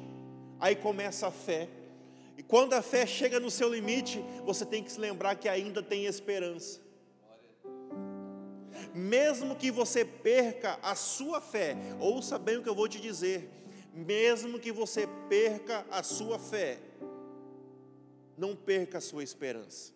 aí 0.60 0.75
começa 0.75 1.27
a 1.27 1.31
fé. 1.31 1.69
E 2.36 2.41
quando 2.41 2.74
a 2.74 2.81
fé 2.81 3.05
chega 3.05 3.39
no 3.39 3.51
seu 3.51 3.69
limite, 3.69 4.24
você 4.43 4.65
tem 4.65 4.84
que 4.84 4.91
se 4.91 5.00
lembrar 5.00 5.36
que 5.36 5.48
ainda 5.48 5.84
tem 5.84 6.05
esperança. 6.05 6.85
Mesmo 8.96 9.58
que 9.58 9.70
você 9.70 10.06
perca 10.06 10.80
a 10.82 10.96
sua 10.96 11.42
fé, 11.42 11.75
ouça 12.00 12.40
bem 12.40 12.56
o 12.56 12.64
que 12.64 12.70
eu 12.70 12.74
vou 12.74 12.88
te 12.88 12.98
dizer. 13.02 13.52
Mesmo 13.94 14.58
que 14.58 14.72
você 14.72 15.06
perca 15.28 15.86
a 15.92 16.02
sua 16.02 16.40
fé, 16.40 16.80
não 18.38 18.56
perca 18.56 19.00
a 19.00 19.02
sua 19.02 19.22
esperança. 19.22 19.94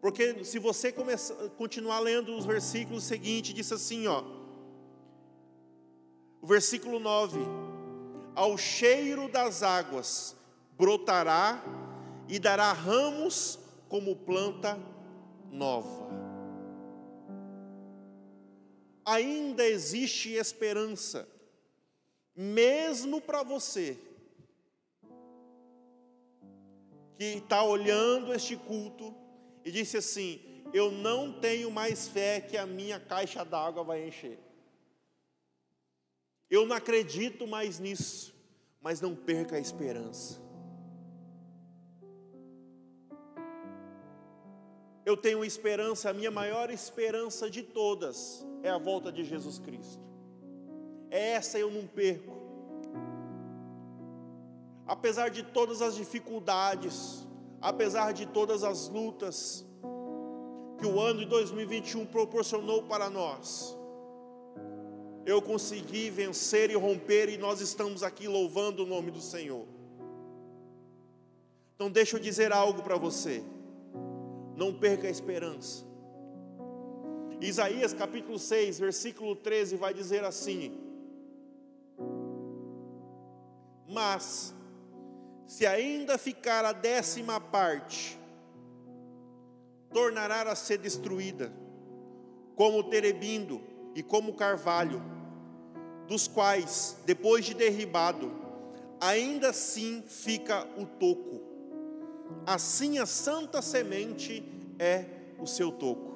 Porque 0.00 0.44
se 0.44 0.58
você 0.58 0.90
começar, 0.90 1.36
continuar 1.50 2.00
lendo 2.00 2.36
os 2.36 2.44
versículos 2.44 3.04
seguintes, 3.04 3.54
diz 3.54 3.70
assim, 3.70 4.08
ó. 4.08 4.24
O 6.40 6.46
versículo 6.48 6.98
9: 6.98 7.38
Ao 8.34 8.58
cheiro 8.58 9.28
das 9.28 9.62
águas 9.62 10.34
brotará 10.76 11.62
e 12.28 12.40
dará 12.40 12.72
ramos 12.72 13.56
como 13.88 14.16
planta 14.16 14.76
nova. 15.48 16.21
Ainda 19.04 19.66
existe 19.66 20.32
esperança, 20.32 21.28
mesmo 22.34 23.20
para 23.20 23.42
você 23.42 23.98
que 27.18 27.24
está 27.38 27.62
olhando 27.62 28.32
este 28.34 28.56
culto 28.56 29.14
e 29.64 29.70
disse 29.70 29.96
assim: 29.96 30.40
Eu 30.72 30.90
não 30.90 31.32
tenho 31.40 31.70
mais 31.70 32.08
fé 32.08 32.40
que 32.40 32.56
a 32.56 32.66
minha 32.66 32.98
caixa 32.98 33.44
d'água 33.44 33.84
vai 33.84 34.06
encher. 34.06 34.38
Eu 36.50 36.66
não 36.66 36.76
acredito 36.76 37.46
mais 37.46 37.78
nisso, 37.78 38.34
mas 38.80 39.00
não 39.00 39.14
perca 39.14 39.56
a 39.56 39.60
esperança. 39.60 40.40
Eu 45.12 45.16
tenho 45.18 45.44
esperança, 45.44 46.08
a 46.08 46.14
minha 46.14 46.30
maior 46.30 46.70
esperança 46.70 47.50
de 47.50 47.62
todas 47.62 48.46
é 48.62 48.70
a 48.70 48.78
volta 48.78 49.12
de 49.12 49.22
Jesus 49.22 49.58
Cristo. 49.58 50.02
É 51.10 51.32
essa 51.32 51.58
eu 51.58 51.70
não 51.70 51.86
perco. 51.86 52.32
Apesar 54.86 55.28
de 55.28 55.42
todas 55.42 55.82
as 55.82 55.96
dificuldades, 55.96 57.28
apesar 57.60 58.12
de 58.12 58.24
todas 58.24 58.64
as 58.64 58.88
lutas 58.88 59.66
que 60.78 60.86
o 60.86 60.98
ano 60.98 61.18
de 61.18 61.26
2021 61.26 62.06
proporcionou 62.06 62.82
para 62.84 63.10
nós, 63.10 63.76
eu 65.26 65.42
consegui 65.42 66.08
vencer 66.08 66.70
e 66.70 66.74
romper 66.74 67.28
e 67.28 67.36
nós 67.36 67.60
estamos 67.60 68.02
aqui 68.02 68.26
louvando 68.26 68.84
o 68.84 68.86
nome 68.86 69.10
do 69.10 69.20
Senhor. 69.20 69.66
Então, 71.74 71.90
deixa 71.90 72.16
eu 72.16 72.20
dizer 72.20 72.50
algo 72.50 72.82
para 72.82 72.96
você, 72.96 73.44
não 74.56 74.72
perca 74.72 75.06
a 75.06 75.10
esperança. 75.10 75.84
Isaías 77.40 77.92
capítulo 77.92 78.38
6, 78.38 78.78
versículo 78.78 79.34
13 79.34 79.76
vai 79.76 79.92
dizer 79.92 80.24
assim: 80.24 80.78
Mas 83.88 84.54
se 85.46 85.66
ainda 85.66 86.16
ficar 86.16 86.64
a 86.64 86.72
décima 86.72 87.40
parte, 87.40 88.18
tornará 89.92 90.42
a 90.50 90.56
ser 90.56 90.78
destruída, 90.78 91.52
como 92.56 92.78
o 92.78 92.84
terebindo 92.84 93.60
e 93.94 94.02
como 94.02 94.30
o 94.30 94.34
carvalho, 94.34 95.02
dos 96.06 96.26
quais, 96.26 96.96
depois 97.04 97.44
de 97.44 97.54
derribado, 97.54 98.32
ainda 99.00 99.50
assim 99.50 100.02
fica 100.06 100.66
o 100.78 100.86
toco. 100.86 101.51
Assim 102.46 102.98
a 102.98 103.06
santa 103.06 103.62
semente 103.62 104.42
é 104.78 105.04
o 105.38 105.46
seu 105.46 105.70
toco. 105.70 106.12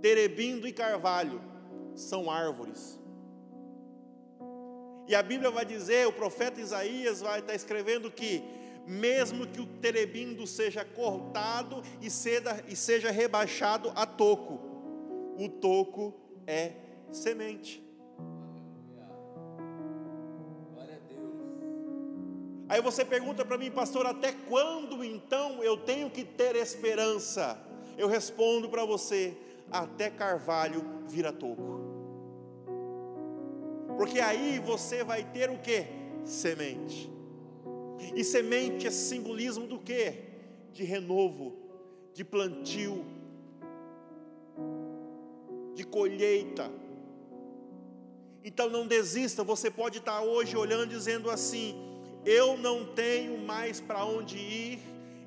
Terebindo 0.00 0.66
e 0.66 0.72
carvalho 0.72 1.40
são 1.94 2.30
árvores 2.30 2.98
e 5.06 5.14
a 5.14 5.22
Bíblia 5.22 5.50
vai 5.50 5.64
dizer, 5.64 6.06
o 6.06 6.12
profeta 6.12 6.60
Isaías 6.60 7.20
vai 7.20 7.40
estar 7.40 7.54
escrevendo 7.54 8.10
que, 8.10 8.42
mesmo 8.86 9.46
que 9.46 9.60
o 9.60 9.66
terebindo 9.66 10.46
seja 10.46 10.84
cortado 10.84 11.82
e, 12.00 12.06
e 12.06 12.76
seja 12.76 13.10
rebaixado 13.10 13.92
a 13.94 14.06
toco, 14.06 14.60
o 15.36 15.48
toco 15.48 16.14
é 16.46 16.72
semente. 17.10 17.82
Aí 22.72 22.80
você 22.80 23.04
pergunta 23.04 23.44
para 23.44 23.58
mim, 23.58 23.70
pastor, 23.70 24.06
até 24.06 24.32
quando 24.32 25.04
então 25.04 25.62
eu 25.62 25.76
tenho 25.76 26.08
que 26.08 26.24
ter 26.24 26.56
esperança? 26.56 27.62
Eu 27.98 28.08
respondo 28.08 28.66
para 28.66 28.82
você, 28.86 29.36
até 29.70 30.08
carvalho 30.08 30.82
vira 31.06 31.30
toco. 31.30 31.82
Porque 33.98 34.20
aí 34.20 34.58
você 34.58 35.04
vai 35.04 35.22
ter 35.22 35.50
o 35.50 35.58
que? 35.58 35.84
Semente. 36.24 37.12
E 38.16 38.24
semente 38.24 38.86
é 38.86 38.90
simbolismo 38.90 39.66
do 39.66 39.78
que? 39.78 40.14
De 40.72 40.82
renovo, 40.82 41.54
de 42.14 42.24
plantio, 42.24 43.04
de 45.74 45.84
colheita. 45.84 46.72
Então 48.42 48.70
não 48.70 48.86
desista, 48.86 49.44
você 49.44 49.70
pode 49.70 49.98
estar 49.98 50.22
hoje 50.22 50.56
olhando 50.56 50.86
dizendo 50.86 51.28
assim: 51.28 51.91
eu 52.24 52.56
não 52.56 52.84
tenho 52.84 53.38
mais 53.38 53.80
para 53.80 54.04
onde 54.04 54.36
ir, 54.36 54.80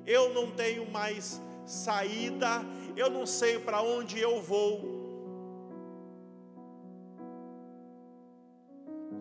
eu 0.06 0.32
não 0.32 0.50
tenho 0.50 0.90
mais 0.90 1.40
saída, 1.64 2.62
eu 2.96 3.10
não 3.10 3.26
sei 3.26 3.58
para 3.58 3.82
onde 3.82 4.18
eu 4.18 4.40
vou. 4.40 4.96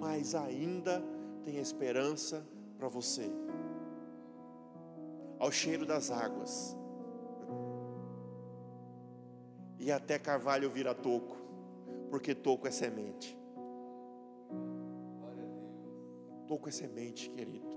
mas 0.06 0.36
ainda 0.36 1.04
tem 1.44 1.58
esperança 1.58 2.46
para 2.78 2.88
você. 2.88 3.30
Ao 5.38 5.52
cheiro 5.52 5.86
das 5.86 6.10
águas, 6.10 6.76
e 9.78 9.92
até 9.92 10.18
carvalho 10.18 10.70
vira 10.70 10.96
toco, 10.96 11.36
porque 12.10 12.34
toco 12.34 12.68
é 12.68 12.72
semente. 12.72 13.38
Toco 16.48 16.70
é 16.70 16.72
semente, 16.72 17.30
querido. 17.30 17.76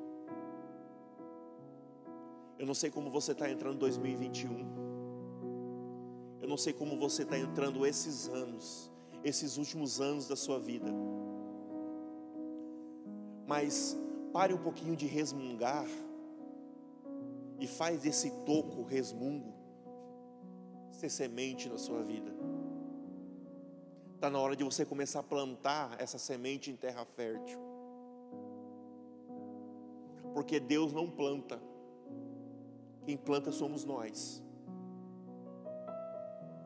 Eu 2.59 2.67
não 2.67 2.75
sei 2.75 2.91
como 2.91 3.11
você 3.11 3.33
está 3.33 3.51
entrando 3.51 3.77
em 3.77 3.79
2021. 3.79 4.89
Eu 6.41 6.49
não 6.49 6.57
sei 6.57 6.73
como 6.73 6.99
você 6.99 7.23
está 7.23 7.39
entrando 7.39 7.87
esses 7.87 8.29
anos, 8.29 8.91
esses 9.23 9.57
últimos 9.57 10.01
anos 10.01 10.27
da 10.27 10.37
sua 10.37 10.59
vida 10.59 10.93
mas 13.49 13.99
pare 14.31 14.53
um 14.53 14.59
pouquinho 14.59 14.95
de 14.95 15.07
resmungar 15.07 15.87
e 17.59 17.67
faz 17.67 18.05
esse 18.05 18.31
toco 18.45 18.83
resmungo 18.83 19.55
ser 20.93 21.09
semente 21.09 21.67
na 21.69 21.79
sua 21.79 22.03
vida. 22.03 22.31
Está 24.15 24.29
na 24.29 24.39
hora 24.39 24.55
de 24.55 24.63
você 24.63 24.85
começar 24.85 25.21
a 25.21 25.23
plantar 25.23 25.97
essa 25.99 26.19
semente 26.19 26.71
em 26.71 26.77
terra 26.77 27.07
fértil. 27.07 27.59
Porque 30.35 30.61
Deus 30.61 30.93
não 30.93 31.11
planta, 31.11 31.61
quem 33.05 33.17
planta 33.17 33.51
somos 33.51 33.85
nós. 33.85 34.43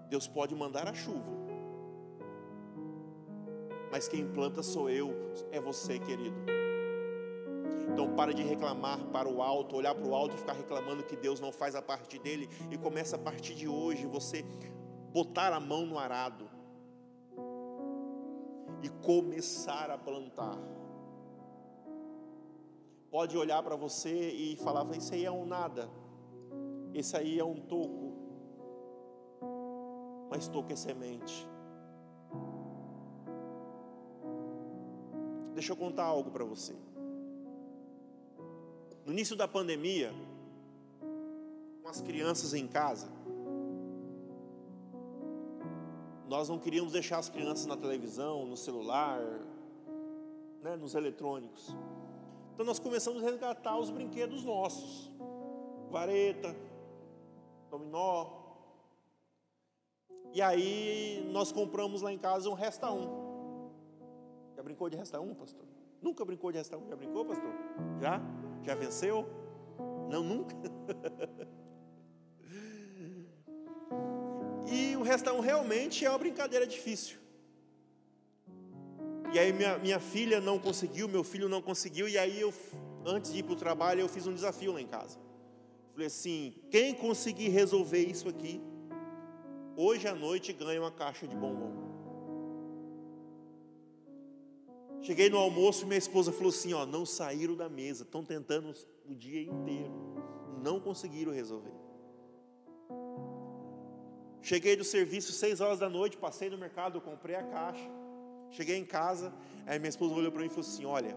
Deus 0.09 0.27
pode 0.29 0.55
mandar 0.55 0.87
a 0.89 0.93
chuva, 0.93 1.33
mas 3.91 4.09
quem 4.09 4.31
planta 4.31 4.63
sou 4.63 4.91
eu, 4.91 5.15
é 5.51 5.61
você, 5.61 5.99
querido. 5.99 6.37
Então 7.93 8.15
para 8.15 8.33
de 8.33 8.43
reclamar 8.43 8.99
para 9.07 9.29
o 9.29 9.43
alto, 9.43 9.77
olhar 9.77 9.95
para 9.95 10.07
o 10.07 10.15
alto 10.15 10.35
e 10.35 10.39
ficar 10.39 10.55
reclamando 10.55 11.03
que 11.03 11.17
Deus 11.17 11.41
não 11.41 11.53
faz 11.53 11.75
a 11.75 11.83
parte 11.83 12.19
dele 12.19 12.49
e 12.71 12.79
começa 12.79 13.17
a 13.17 13.19
partir 13.19 13.55
de 13.55 13.69
hoje 13.69 14.07
você 14.07 14.45
botar 15.13 15.53
a 15.53 15.61
mão 15.61 15.85
no 15.85 15.99
arado 15.99 16.49
e 18.83 18.89
começar 18.89 19.91
a 19.91 19.99
plantar. 19.99 20.59
Pode 23.13 23.37
olhar 23.37 23.63
para 23.63 23.77
você 23.77 24.31
e 24.31 24.57
falar: 24.57 24.91
Isso 24.97 25.13
aí 25.13 25.27
é 25.27 25.31
um 25.31 25.45
nada, 25.45 25.87
esse 26.95 27.15
aí 27.15 27.39
é 27.39 27.45
um 27.45 27.57
toco, 27.57 28.15
mas 30.31 30.49
toco 30.49 30.73
é 30.73 30.77
semente. 30.77 31.47
Deixa 35.53 35.73
eu 35.73 35.77
contar 35.77 36.05
algo 36.05 36.31
para 36.31 36.43
você. 36.43 36.75
No 39.05 39.13
início 39.13 39.37
da 39.37 39.47
pandemia, 39.47 40.11
com 41.83 41.89
as 41.91 42.01
crianças 42.01 42.55
em 42.55 42.67
casa, 42.67 43.09
nós 46.27 46.49
não 46.49 46.59
queríamos 46.59 46.95
deixar 46.95 47.19
as 47.19 47.29
crianças 47.29 47.67
na 47.67 47.77
televisão, 47.77 48.47
no 48.47 48.57
celular, 48.57 49.21
né, 50.63 50.77
nos 50.77 50.95
eletrônicos. 50.95 51.77
Então 52.53 52.67
nós 52.67 52.79
começamos 52.79 53.23
a 53.23 53.27
resgatar 53.27 53.79
os 53.79 53.91
brinquedos 53.91 54.45
nossos. 54.45 55.11
Vareta, 55.91 56.55
dominó. 57.71 58.43
E 60.33 60.41
aí 60.41 61.29
nós 61.31 61.51
compramos 61.51 62.03
lá 62.03 62.13
em 62.13 62.19
casa 62.19 62.49
um 62.49 62.55
Resta 62.55 62.91
1. 62.91 63.23
Já 64.57 64.63
brincou 64.63 64.89
de 64.89 64.97
Resta 64.97 65.21
1, 65.21 65.35
pastor? 65.35 65.67
Nunca 66.01 66.25
brincou 66.25 66.53
de 66.53 66.59
Resta 66.59 66.77
1? 66.77 66.89
Já 66.89 66.97
brincou, 66.97 67.25
pastor? 67.25 67.53
Já? 68.01 68.21
Já 68.63 68.75
venceu? 68.75 69.27
Não, 70.11 70.23
nunca. 70.23 70.55
e 74.71 74.97
o 74.97 75.03
restão 75.03 75.41
realmente 75.41 76.05
é 76.05 76.11
uma 76.11 76.19
brincadeira 76.19 76.67
difícil. 76.67 77.22
E 79.33 79.39
aí 79.39 79.53
minha, 79.53 79.79
minha 79.79 79.99
filha 79.99 80.41
não 80.41 80.59
conseguiu, 80.59 81.09
meu 81.09 81.25
filho 81.25 81.49
não 81.49 81.63
conseguiu, 81.63 82.07
e 82.07 82.19
aí 82.19 82.39
eu, 82.39 82.53
antes 83.07 83.33
de 83.33 83.39
ir 83.39 83.43
para 83.43 83.55
o 83.55 83.57
trabalho, 83.57 84.01
eu 84.01 84.09
fiz 84.09 84.27
um 84.27 84.35
desafio 84.35 84.73
lá 84.73 84.81
em 84.81 84.87
casa. 84.87 85.19
Falei 85.93 86.07
assim, 86.07 86.55
quem 86.71 86.95
conseguir 86.95 87.49
resolver 87.49 88.01
isso 88.01 88.29
aqui, 88.29 88.61
hoje 89.77 90.07
à 90.07 90.15
noite 90.15 90.53
ganha 90.53 90.81
uma 90.81 90.91
caixa 90.91 91.27
de 91.27 91.35
bombom. 91.35 91.93
Cheguei 95.01 95.29
no 95.29 95.39
almoço 95.39 95.85
e 95.85 95.87
minha 95.87 95.99
esposa 95.99 96.31
falou 96.31 96.51
assim: 96.51 96.73
ó, 96.75 96.87
não 96.87 97.05
saíram 97.05 97.57
da 97.57 97.69
mesa, 97.69 98.05
estão 98.05 98.25
tentando 98.25 98.73
o 99.05 99.15
dia 99.15 99.43
inteiro, 99.43 99.93
não 100.63 100.79
conseguiram 100.79 101.33
resolver. 101.33 101.75
Cheguei 104.41 104.77
do 104.77 104.85
serviço 104.85 105.33
seis 105.33 105.61
horas 105.61 105.81
da 105.81 105.89
noite, 105.89 106.17
passei 106.17 106.49
no 106.49 106.57
mercado, 106.57 107.01
comprei 107.01 107.35
a 107.35 107.43
caixa. 107.43 108.02
Cheguei 108.53 108.77
em 108.77 108.85
casa, 108.85 109.33
aí 109.67 109.79
minha 109.79 109.89
esposa 109.89 110.15
olhou 110.15 110.31
para 110.31 110.41
mim 110.41 110.47
e 110.47 110.51
falou 110.51 110.67
assim: 110.67 110.85
olha, 110.85 111.17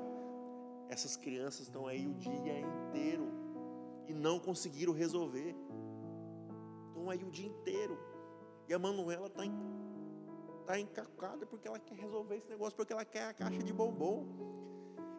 essas 0.89 1.15
crianças 1.15 1.68
estão 1.68 1.86
aí 1.86 2.08
o 2.08 2.13
dia 2.13 2.60
inteiro 2.60 3.32
e 4.08 4.13
não 4.13 4.39
conseguiram 4.39 4.94
resolver. 4.94 5.56
Estão 6.88 7.10
aí 7.10 7.24
o 7.24 7.30
dia 7.30 7.48
inteiro. 7.48 8.00
E 8.68 8.74
a 8.74 8.80
Manuela 8.80 9.27
está 9.27 9.44
está 10.62 10.80
encacada 10.80 11.46
porque 11.46 11.68
ela 11.68 11.77
quer 11.77 11.96
resolver 11.96 12.38
esse 12.38 12.50
negócio, 12.50 12.75
porque 12.75 12.92
ela 12.92 13.06
quer 13.06 13.27
a 13.27 13.34
caixa 13.34 13.62
de 13.62 13.72
bombom. 13.72 14.25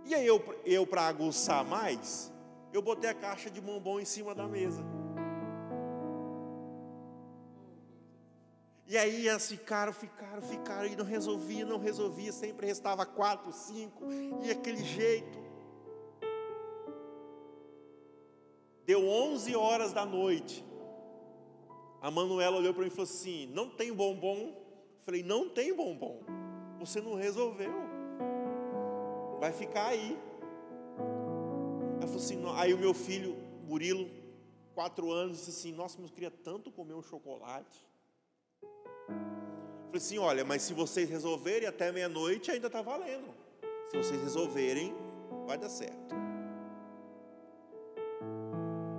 E 0.04 0.14
aí 0.14 0.26
eu, 0.26 0.42
eu 0.64 0.86
para 0.86 1.06
aguçar 1.06 1.64
mais, 1.64 2.32
eu 2.72 2.82
botei 2.82 3.10
a 3.10 3.14
caixa 3.14 3.50
de 3.50 3.60
bombom 3.60 4.00
em 4.00 4.04
cima 4.04 4.34
da 4.34 4.48
mesa. 4.48 4.82
E 8.86 8.96
aí 8.96 9.26
elas 9.26 9.48
ficaram, 9.48 9.92
ficaram, 9.92 10.42
ficaram, 10.42 10.86
e 10.86 10.94
não 10.94 11.04
resolvia, 11.04 11.64
não 11.66 11.78
resolvia, 11.78 12.32
sempre 12.32 12.66
restava 12.66 13.04
quatro, 13.04 13.52
cinco, 13.52 14.04
e 14.42 14.50
aquele 14.50 14.84
jeito. 14.84 15.38
Deu 18.84 19.04
onze 19.08 19.56
horas 19.56 19.92
da 19.92 20.06
noite. 20.06 20.64
A 22.00 22.10
Manuela 22.10 22.58
olhou 22.58 22.72
para 22.72 22.82
mim 22.82 22.88
e 22.88 22.90
falou 22.90 23.04
assim: 23.04 23.46
Não 23.48 23.68
tem 23.68 23.92
bombom? 23.92 24.66
Falei, 25.06 25.22
não 25.22 25.48
tem 25.48 25.72
bombom. 25.72 26.20
Você 26.80 27.00
não 27.00 27.14
resolveu. 27.14 27.72
Vai 29.38 29.52
ficar 29.52 29.86
aí. 29.86 30.18
Ela 31.98 32.08
falou 32.08 32.16
assim, 32.16 32.42
aí 32.56 32.74
o 32.74 32.78
meu 32.78 32.92
filho, 32.92 33.36
Murilo, 33.68 34.10
quatro 34.74 35.12
anos, 35.12 35.38
disse 35.38 35.50
assim, 35.50 35.72
nossa, 35.72 35.96
mas 36.00 36.10
eu 36.10 36.14
queria 36.14 36.30
tanto 36.30 36.72
comer 36.72 36.94
um 36.94 37.02
chocolate. 37.04 37.86
Falei 39.06 39.96
assim, 39.96 40.18
olha, 40.18 40.44
mas 40.44 40.62
se 40.62 40.74
vocês 40.74 41.08
resolverem 41.08 41.68
até 41.68 41.90
meia-noite 41.90 42.50
ainda 42.50 42.66
está 42.66 42.82
valendo. 42.82 43.34
Se 43.90 43.96
vocês 43.96 44.20
resolverem, 44.20 44.94
vai 45.46 45.56
dar 45.56 45.68
certo. 45.68 46.14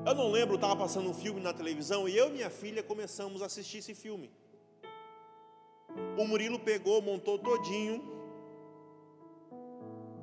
Eu 0.05 0.15
não 0.15 0.31
lembro, 0.31 0.55
estava 0.55 0.75
passando 0.75 1.09
um 1.09 1.13
filme 1.13 1.41
na 1.41 1.53
televisão 1.53 2.07
e 2.07 2.15
eu 2.15 2.29
e 2.29 2.31
minha 2.31 2.49
filha 2.49 2.81
começamos 2.81 3.41
a 3.41 3.47
assistir 3.47 3.79
esse 3.79 3.93
filme. 3.93 4.31
O 6.17 6.25
Murilo 6.25 6.59
pegou, 6.59 7.01
montou 7.01 7.37
todinho 7.37 8.15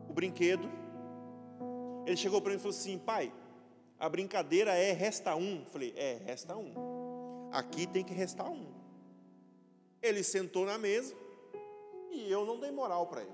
o 0.09 0.13
brinquedo. 0.15 0.71
Ele 2.07 2.17
chegou 2.17 2.41
para 2.41 2.51
mim 2.51 2.57
e 2.57 2.61
falou 2.61 2.77
assim: 2.77 2.99
pai, 2.99 3.33
a 3.99 4.09
brincadeira 4.09 4.73
é 4.75 4.93
resta 4.93 5.35
um. 5.35 5.61
Eu 5.61 5.67
falei: 5.67 5.93
é, 5.97 6.21
resta 6.25 6.57
um. 6.57 7.51
Aqui 7.53 7.87
tem 7.87 8.05
que 8.05 8.15
restar 8.15 8.51
um. 8.51 8.84
Ele 10.05 10.23
sentou 10.23 10.67
na 10.67 10.77
mesa 10.77 11.15
e 12.11 12.31
eu 12.31 12.45
não 12.45 12.61
dei 12.61 12.71
moral 12.71 13.07
para 13.07 13.23
ele. 13.23 13.33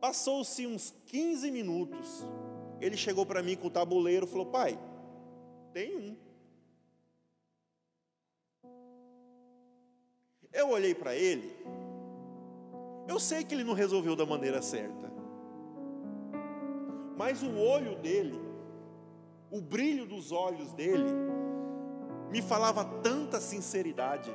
Passou-se 0.00 0.66
uns 0.66 0.92
15 1.06 1.48
minutos. 1.48 2.26
Ele 2.80 2.96
chegou 2.96 3.24
para 3.24 3.40
mim 3.40 3.54
com 3.54 3.68
o 3.68 3.70
tabuleiro 3.70 4.26
e 4.26 4.28
falou: 4.28 4.46
pai, 4.46 4.76
tem 5.72 5.96
um. 5.96 6.16
Eu 10.52 10.70
olhei 10.70 10.92
para 10.94 11.14
ele, 11.14 11.50
eu 13.08 13.18
sei 13.18 13.42
que 13.44 13.54
ele 13.54 13.64
não 13.64 13.72
resolveu 13.74 14.14
da 14.14 14.26
maneira 14.26 14.60
certa, 14.60 15.10
mas 17.16 17.42
o 17.42 17.56
olho 17.56 17.96
dele, 17.96 18.38
o 19.50 19.62
brilho 19.62 20.04
dos 20.04 20.30
olhos 20.30 20.74
dele, 20.74 21.10
me 22.30 22.42
falava 22.42 22.84
tanta 23.02 23.40
sinceridade, 23.40 24.30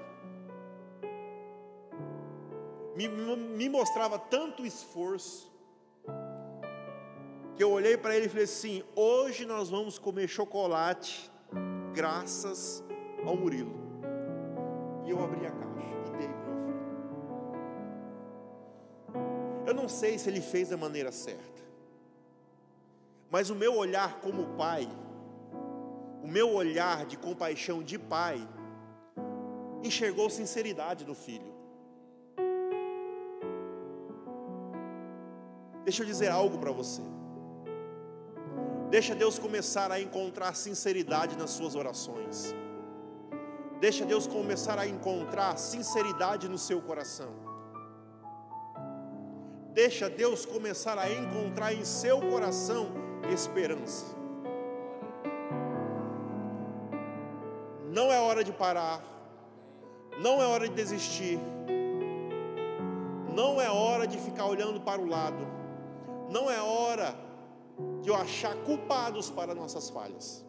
me, 2.97 3.07
me 3.07 3.69
mostrava 3.69 4.17
tanto 4.17 4.65
esforço, 4.65 5.51
que 7.55 7.63
eu 7.63 7.71
olhei 7.71 7.95
para 7.95 8.15
ele 8.15 8.25
e 8.25 8.29
falei 8.29 8.45
assim: 8.45 8.83
hoje 8.95 9.45
nós 9.45 9.69
vamos 9.69 9.99
comer 9.99 10.27
chocolate, 10.27 11.29
graças 11.93 12.83
ao 13.23 13.37
Murilo. 13.37 13.75
E 15.05 15.11
eu 15.11 15.23
abri 15.23 15.45
a 15.45 15.51
caixa. 15.51 15.67
Eu 19.67 19.73
não 19.73 19.89
sei 19.89 20.17
se 20.17 20.29
ele 20.29 20.39
fez 20.39 20.69
da 20.69 20.77
maneira 20.77 21.11
certa, 21.11 21.61
mas 23.29 23.49
o 23.49 23.55
meu 23.55 23.75
olhar 23.75 24.21
como 24.21 24.55
pai, 24.55 24.87
o 26.23 26.27
meu 26.27 26.53
olhar 26.53 27.05
de 27.05 27.17
compaixão 27.17 27.83
de 27.83 27.99
pai, 27.99 28.47
enxergou 29.83 30.29
sinceridade 30.29 31.05
no 31.05 31.13
filho. 31.13 31.56
Deixa 35.87 36.03
eu 36.03 36.05
dizer 36.05 36.29
algo 36.29 36.57
para 36.57 36.69
você. 36.69 37.01
Deixa 38.89 39.15
Deus 39.15 39.39
começar 39.39 39.89
a 39.89 40.01
encontrar 40.01 40.53
sinceridade 40.53 41.37
nas 41.37 41.51
suas 41.51 41.75
orações. 41.75 42.53
Deixa 43.79 44.03
Deus 44.03 44.27
começar 44.27 44.77
a 44.77 44.85
encontrar 44.85 45.55
sinceridade 45.55 46.49
no 46.49 46.57
seu 46.57 46.81
coração. 46.81 47.31
Deixa 49.73 50.09
Deus 50.09 50.45
começar 50.45 50.97
a 50.99 51.09
encontrar 51.09 51.73
em 51.73 51.85
seu 51.85 52.19
coração 52.19 52.89
esperança. 53.31 54.07
Não 57.97 58.11
é 58.11 58.19
hora 58.19 58.43
de 58.43 58.51
parar. 58.51 59.01
Não 60.19 60.41
é 60.41 60.45
hora 60.47 60.67
de 60.67 60.75
desistir. 60.75 61.39
Não 63.33 63.61
é 63.61 63.69
hora 63.69 64.05
de 64.05 64.17
ficar 64.17 64.47
olhando 64.47 64.81
para 64.81 64.99
o 64.99 65.05
lado. 65.05 65.55
Não 66.29 66.49
é 66.51 66.61
hora 66.61 67.15
de 68.01 68.09
eu 68.09 68.15
achar 68.15 68.55
culpados 68.63 69.29
para 69.29 69.55
nossas 69.55 69.89
falhas. 69.89 70.45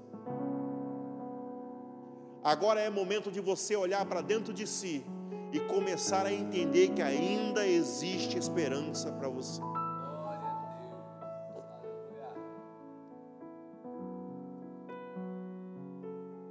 Agora 2.43 2.81
é 2.81 2.89
momento 2.89 3.31
de 3.31 3.41
você 3.41 3.77
olhar 3.77 4.05
para 4.07 4.21
dentro 4.21 4.53
de 4.53 4.67
si 4.67 5.05
e 5.53 5.61
começar 5.61 6.27
a 6.27 6.33
entender 6.33 6.91
que 6.91 7.03
ainda 7.03 7.67
existe 7.67 8.39
esperança 8.39 9.11
para 9.13 9.29
você. 9.29 9.61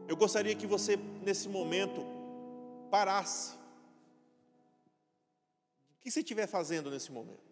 Eu 0.08 0.16
gostaria 0.16 0.56
que 0.56 0.66
você, 0.66 0.98
nesse 1.22 1.48
momento, 1.50 2.06
parasse. 2.90 3.56
O 5.96 6.00
que 6.02 6.10
você 6.10 6.22
estiver 6.22 6.48
fazendo 6.48 6.90
nesse 6.90 7.12
momento? 7.12 7.47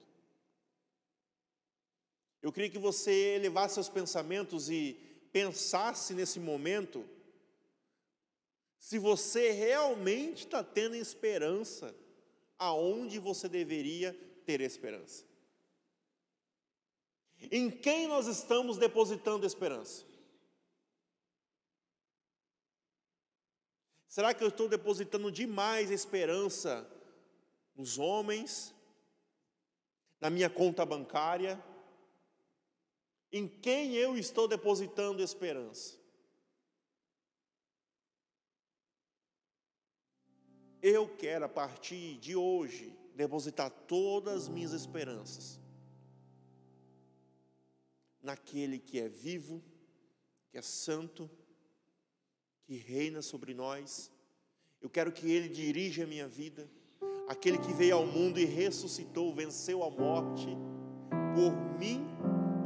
Eu 2.45 2.51
queria 2.51 2.69
que 2.69 2.77
você 2.77 3.33
elevasse 3.33 3.73
seus 3.73 3.89
pensamentos 3.89 4.69
e 4.69 4.93
pensasse 5.31 6.13
nesse 6.13 6.39
momento 6.39 7.03
se 8.77 8.99
você 8.99 9.49
realmente 9.49 10.45
está 10.45 10.63
tendo 10.63 10.95
esperança 10.95 11.95
aonde 12.59 13.17
você 13.17 13.49
deveria 13.49 14.13
ter 14.45 14.61
esperança. 14.61 15.25
Em 17.51 17.71
quem 17.71 18.05
nós 18.07 18.27
estamos 18.27 18.77
depositando 18.77 19.47
esperança? 19.47 20.05
Será 24.07 24.35
que 24.35 24.43
eu 24.43 24.49
estou 24.49 24.69
depositando 24.69 25.31
demais 25.31 25.89
esperança 25.89 26.87
nos 27.75 27.97
homens, 27.97 28.71
na 30.21 30.29
minha 30.29 30.47
conta 30.47 30.85
bancária? 30.85 31.59
Em 33.37 33.49
quem 33.49 33.95
eu 33.95 34.17
estou 34.17 34.47
depositando 34.47 35.21
esperança? 35.21 35.97
Eu 40.81 41.05
quero, 41.17 41.43
a 41.43 41.49
partir 41.49 42.17
de 42.19 42.33
hoje, 42.33 42.97
depositar 43.13 43.69
todas 43.69 44.43
as 44.43 44.47
minhas 44.47 44.71
esperanças 44.71 45.59
naquele 48.23 48.79
que 48.79 49.01
é 49.01 49.09
vivo, 49.09 49.61
que 50.49 50.57
é 50.57 50.61
santo, 50.61 51.29
que 52.63 52.77
reina 52.77 53.21
sobre 53.21 53.53
nós. 53.53 54.09
Eu 54.81 54.89
quero 54.89 55.11
que 55.11 55.29
Ele 55.29 55.49
dirija 55.49 56.05
a 56.05 56.07
minha 56.07 56.25
vida, 56.25 56.71
aquele 57.27 57.57
que 57.57 57.73
veio 57.73 57.97
ao 57.97 58.05
mundo 58.05 58.39
e 58.39 58.45
ressuscitou, 58.45 59.35
venceu 59.35 59.83
a 59.83 59.89
morte 59.89 60.47
por 61.35 61.53
mim 61.77 62.14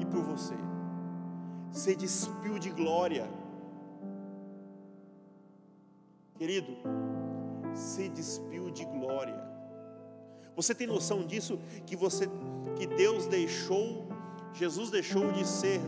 por 0.10 0.22
você. 0.22 0.56
Se 1.72 1.96
despiu 1.96 2.58
de 2.58 2.70
glória, 2.72 3.30
querido, 6.36 6.76
se 7.74 8.10
despiu 8.10 8.72
de 8.72 8.86
glória. 8.86 9.38
Você 10.56 10.74
tem 10.76 10.88
noção 10.88 11.26
disso 11.26 11.60
que 11.86 11.96
você 11.96 12.28
que 12.76 12.88
Deus 12.88 13.28
deixou, 13.28 14.08
Jesus 14.54 14.90
deixou 14.90 15.32
de 15.32 15.46
ser 15.46 15.80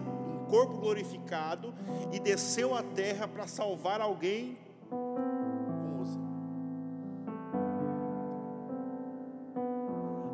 corpo 0.49 0.77
glorificado 0.77 1.73
e 2.11 2.19
desceu 2.19 2.75
à 2.75 2.83
terra 2.83 3.27
para 3.27 3.47
salvar 3.47 4.01
alguém 4.01 4.57
com 4.89 5.97
você. 5.97 6.19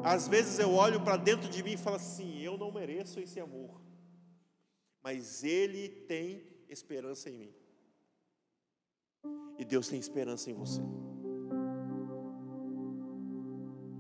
Às 0.04 0.28
vezes 0.28 0.58
eu 0.58 0.74
olho 0.74 1.00
para 1.00 1.18
dentro 1.18 1.48
de 1.48 1.62
mim 1.62 1.74
e 1.74 1.78
falo 1.78 1.98
assim: 1.98 2.37
mereço 3.08 3.20
esse 3.20 3.40
amor, 3.40 3.82
mas 5.02 5.44
Ele 5.44 5.88
tem 5.88 6.44
esperança 6.68 7.30
em 7.30 7.38
mim. 7.38 7.54
E 9.58 9.64
Deus 9.64 9.88
tem 9.88 10.00
esperança 10.00 10.52
em 10.52 10.54
você. 10.54 10.82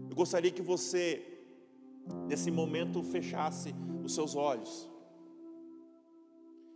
Eu 0.09 0.15
gostaria 0.15 0.51
que 0.51 0.61
você, 0.61 1.23
nesse 2.27 2.51
momento, 2.51 3.01
fechasse 3.01 3.73
os 4.03 4.13
seus 4.13 4.35
olhos. 4.35 4.89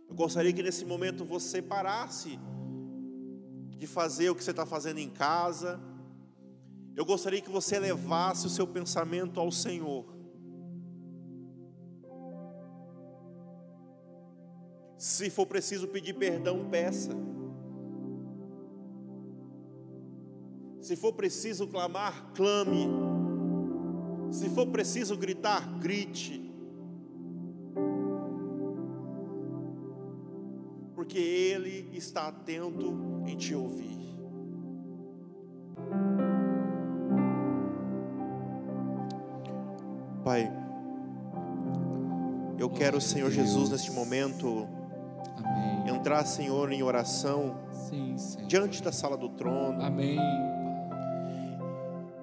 Eu 0.08 0.14
gostaria 0.14 0.52
que 0.52 0.62
nesse 0.62 0.84
momento 0.84 1.24
você 1.24 1.60
parasse 1.60 2.38
de 3.76 3.86
fazer 3.86 4.30
o 4.30 4.34
que 4.34 4.42
você 4.42 4.52
está 4.52 4.66
fazendo 4.66 4.98
em 4.98 5.10
casa. 5.10 5.80
Eu 6.96 7.04
gostaria 7.04 7.40
que 7.40 7.50
você 7.50 7.78
levasse 7.78 8.46
o 8.46 8.50
seu 8.50 8.66
pensamento 8.66 9.38
ao 9.38 9.50
Senhor. 9.50 10.21
Se 15.02 15.28
for 15.30 15.46
preciso 15.46 15.88
pedir 15.88 16.12
perdão, 16.14 16.68
peça. 16.70 17.10
Se 20.80 20.94
for 20.94 21.12
preciso 21.12 21.66
clamar, 21.66 22.30
clame. 22.34 22.86
Se 24.30 24.48
for 24.50 24.68
preciso 24.68 25.16
gritar, 25.16 25.80
grite. 25.80 26.52
porque 30.94 31.18
Ele 31.18 31.90
está 31.96 32.28
atento 32.28 33.24
em 33.26 33.36
te 33.36 33.56
ouvir. 33.56 33.98
Pai, 40.22 40.48
eu 42.56 42.70
quero, 42.70 43.00
Senhor 43.00 43.32
Jesus, 43.32 43.70
neste 43.70 43.90
momento. 43.90 44.81
Entrar, 46.02 46.24
Senhor, 46.26 46.72
em 46.72 46.82
oração 46.82 47.56
Sim, 47.70 48.16
diante 48.48 48.82
da 48.82 48.90
sala 48.90 49.16
do 49.16 49.28
trono. 49.28 49.80
Amém. 49.80 50.18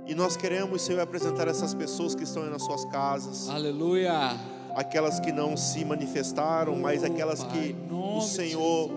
E 0.05 0.13
nós 0.13 0.35
queremos, 0.35 0.81
Senhor, 0.81 0.99
apresentar 0.99 1.47
essas 1.47 1.73
pessoas 1.73 2.13
que 2.13 2.23
estão 2.23 2.43
aí 2.43 2.49
nas 2.49 2.63
suas 2.63 2.83
casas. 2.85 3.47
Aleluia 3.47 4.37
aquelas 4.75 5.19
que 5.19 5.31
não 5.31 5.57
se 5.57 5.83
manifestaram, 5.83 6.75
mas 6.75 7.03
aquelas 7.03 7.43
que 7.43 7.75
o 7.91 8.21
Senhor 8.21 8.91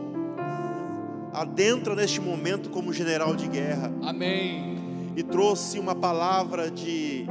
adentra 1.33 1.95
neste 1.95 2.21
momento 2.21 2.71
como 2.71 2.93
general 2.93 3.35
de 3.35 3.49
guerra. 3.49 3.93
Amém. 4.03 5.13
E 5.17 5.23
trouxe 5.23 5.79
uma 5.79 5.95
palavra 5.95 6.71
de 6.71 7.27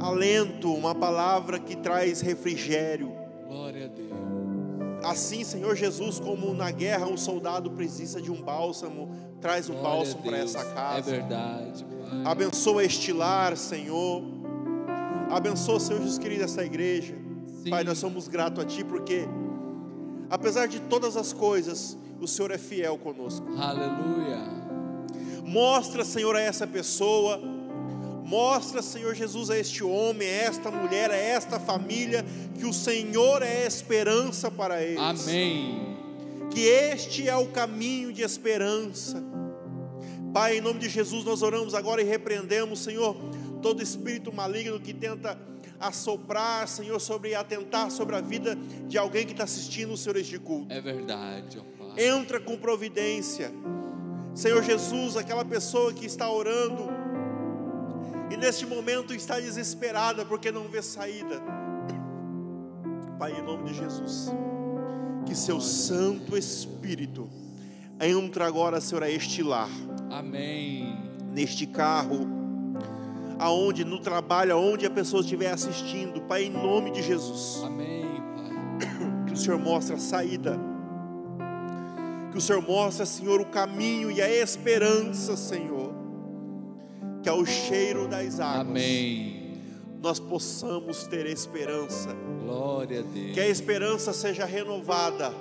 alento, 0.00 0.72
uma 0.72 0.94
palavra 0.94 1.58
que 1.58 1.74
traz 1.76 2.20
refrigério. 2.20 3.12
Glória 3.48 3.86
a 3.86 3.88
Deus. 3.88 4.01
Assim, 5.04 5.44
Senhor 5.44 5.76
Jesus, 5.76 6.20
como 6.20 6.54
na 6.54 6.70
guerra 6.70 7.06
um 7.06 7.16
soldado 7.16 7.70
precisa 7.70 8.20
de 8.20 8.30
um 8.30 8.40
bálsamo, 8.42 9.10
traz 9.40 9.68
um 9.68 9.74
Glória 9.74 9.90
bálsamo 9.90 10.22
para 10.22 10.38
essa 10.38 10.64
casa. 10.64 11.10
É 11.10 11.12
verdade. 11.18 11.84
Pai. 11.84 12.22
Abençoa 12.24 12.84
este 12.84 13.12
lar, 13.12 13.56
Senhor. 13.56 14.22
Abençoa, 15.30 15.80
Senhor 15.80 16.00
Jesus 16.00 16.18
querido, 16.18 16.44
essa 16.44 16.64
igreja. 16.64 17.14
Sim. 17.62 17.70
Pai, 17.70 17.84
nós 17.84 17.98
somos 17.98 18.28
gratos 18.28 18.62
a 18.62 18.66
Ti 18.66 18.84
porque, 18.84 19.26
apesar 20.30 20.66
de 20.66 20.80
todas 20.80 21.16
as 21.16 21.32
coisas, 21.32 21.96
o 22.20 22.28
Senhor 22.28 22.50
é 22.50 22.58
fiel 22.58 22.98
conosco. 22.98 23.46
Aleluia. 23.58 24.62
Mostra, 25.44 26.04
Senhor, 26.04 26.36
a 26.36 26.40
essa 26.40 26.66
pessoa, 26.66 27.40
mostra, 28.32 28.80
Senhor 28.80 29.14
Jesus, 29.14 29.50
a 29.50 29.58
este 29.58 29.84
homem, 29.84 30.26
a 30.26 30.32
esta 30.32 30.70
mulher, 30.70 31.10
a 31.10 31.16
esta 31.16 31.60
família, 31.60 32.24
que 32.58 32.64
o 32.64 32.72
Senhor 32.72 33.42
é 33.42 33.66
esperança 33.66 34.50
para 34.50 34.82
eles. 34.82 34.98
Amém. 34.98 35.98
Que 36.50 36.62
este 36.66 37.28
é 37.28 37.36
o 37.36 37.48
caminho 37.48 38.10
de 38.10 38.22
esperança. 38.22 39.22
Pai, 40.32 40.56
em 40.56 40.60
nome 40.62 40.78
de 40.78 40.88
Jesus, 40.88 41.24
nós 41.26 41.42
oramos 41.42 41.74
agora 41.74 42.00
e 42.00 42.06
repreendemos, 42.06 42.78
Senhor, 42.78 43.14
todo 43.60 43.82
espírito 43.82 44.32
maligno 44.32 44.80
que 44.80 44.94
tenta 44.94 45.38
assoprar, 45.78 46.66
Senhor, 46.66 46.98
sobre 47.00 47.34
atentar 47.34 47.90
sobre 47.90 48.16
a 48.16 48.22
vida 48.22 48.56
de 48.88 48.96
alguém 48.96 49.26
que 49.26 49.32
está 49.32 49.44
assistindo 49.44 49.92
os 49.92 50.00
Senhores 50.00 50.26
de 50.26 50.38
culto. 50.38 50.72
É 50.72 50.80
verdade, 50.80 51.58
ó 51.58 51.84
Pai. 51.84 52.06
Entra 52.06 52.40
com 52.40 52.56
providência. 52.56 53.52
Senhor 54.34 54.62
Jesus, 54.62 55.18
aquela 55.18 55.44
pessoa 55.44 55.92
que 55.92 56.06
está 56.06 56.30
orando 56.30 57.01
e 58.32 58.36
neste 58.36 58.64
momento 58.64 59.12
está 59.12 59.38
desesperada 59.38 60.24
porque 60.24 60.50
não 60.50 60.66
vê 60.66 60.80
saída. 60.80 61.42
Pai, 63.18 63.38
em 63.38 63.42
nome 63.42 63.64
de 63.64 63.74
Jesus, 63.74 64.30
que 65.26 65.34
seu 65.34 65.60
Santo 65.60 66.36
Espírito 66.36 67.28
entra 68.00 68.46
agora, 68.46 68.80
Senhor, 68.80 69.02
a 69.02 69.10
este 69.10 69.42
lar. 69.42 69.68
Amém. 70.10 70.98
Neste 71.30 71.66
carro 71.66 72.26
aonde 73.38 73.84
no 73.84 73.98
trabalho, 73.98 74.54
aonde 74.54 74.86
a 74.86 74.90
pessoa 74.90 75.20
estiver 75.20 75.52
assistindo, 75.52 76.22
Pai, 76.22 76.44
em 76.44 76.50
nome 76.50 76.90
de 76.90 77.02
Jesus. 77.02 77.62
Amém, 77.64 78.06
Pai. 78.34 79.24
Que 79.26 79.32
o 79.34 79.36
Senhor 79.36 79.58
mostre 79.58 79.94
a 79.94 79.98
saída. 79.98 80.58
Que 82.30 82.38
o 82.38 82.40
Senhor 82.40 82.62
mostre, 82.62 83.04
Senhor, 83.04 83.40
o 83.40 83.46
caminho 83.46 84.10
e 84.10 84.22
a 84.22 84.30
esperança, 84.30 85.36
Senhor. 85.36 85.91
Que 87.22 87.28
ao 87.28 87.44
cheiro 87.46 88.08
das 88.08 88.40
águas. 88.40 88.68
Amém. 88.68 89.60
Nós 90.00 90.18
possamos 90.18 91.06
ter 91.06 91.26
esperança. 91.26 92.14
Glória 92.44 93.00
a 93.00 93.02
Deus. 93.02 93.32
Que 93.32 93.40
a 93.40 93.48
esperança 93.48 94.12
seja 94.12 94.44
renovada. 94.44 95.32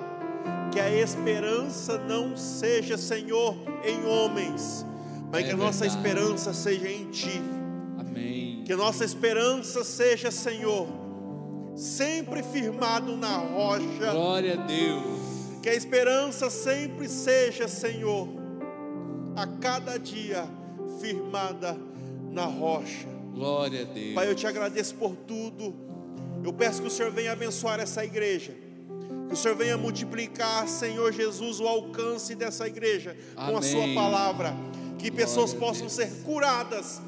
Que 0.72 0.80
a 0.80 0.90
esperança 0.90 1.98
não 1.98 2.38
seja, 2.38 2.98
Senhor, 2.98 3.56
em 3.84 4.06
homens, 4.06 4.86
mas 5.30 5.44
é 5.44 5.48
que 5.48 5.52
a 5.52 5.58
nossa 5.58 5.86
esperança 5.86 6.54
seja 6.54 6.88
em 6.88 7.10
Ti 7.10 7.42
que 8.72 8.76
nossa 8.78 9.04
esperança 9.04 9.84
seja, 9.84 10.32
Senhor, 10.32 10.88
sempre 11.76 12.42
firmado 12.42 13.18
na 13.18 13.36
rocha. 13.36 14.12
Glória 14.12 14.54
a 14.54 14.66
Deus. 14.66 15.60
Que 15.62 15.70
a 15.70 15.76
esperança 15.76 16.50
sempre 16.50 17.10
seja, 17.10 17.68
Senhor, 17.68 18.30
a 19.36 19.46
cada 19.46 19.98
dia 19.98 20.48
firmada 21.02 21.76
na 22.32 22.46
rocha. 22.46 23.08
Glória 23.34 23.82
a 23.82 23.86
Deus. 23.86 24.14
Pai, 24.14 24.30
eu 24.30 24.36
te 24.36 24.46
agradeço 24.46 24.96
por 24.96 25.16
tudo. 25.16 25.74
Eu 26.44 26.54
peço 26.54 26.82
que 26.82 26.88
o 26.88 26.92
Senhor 26.92 27.12
venha 27.12 27.32
abençoar 27.32 27.80
essa 27.80 28.06
igreja. 28.06 28.56
Que 29.28 29.34
o 29.34 29.38
Senhor 29.38 29.56
venha 29.56 29.78
multiplicar, 29.78 30.68
Senhor 30.68 31.12
Jesus, 31.12 31.60
o 31.60 31.68
alcance 31.68 32.36
dessa 32.36 32.68
igreja 32.68 33.16
com 33.36 33.58
a 33.58 33.62
Sua 33.62 33.84
Amém. 33.84 33.96
palavra. 33.96 34.54
Que 35.00 35.10
pessoas 35.10 35.54
a 35.54 35.58
possam 35.58 35.90
ser 35.90 36.12
curadas, 36.24 37.02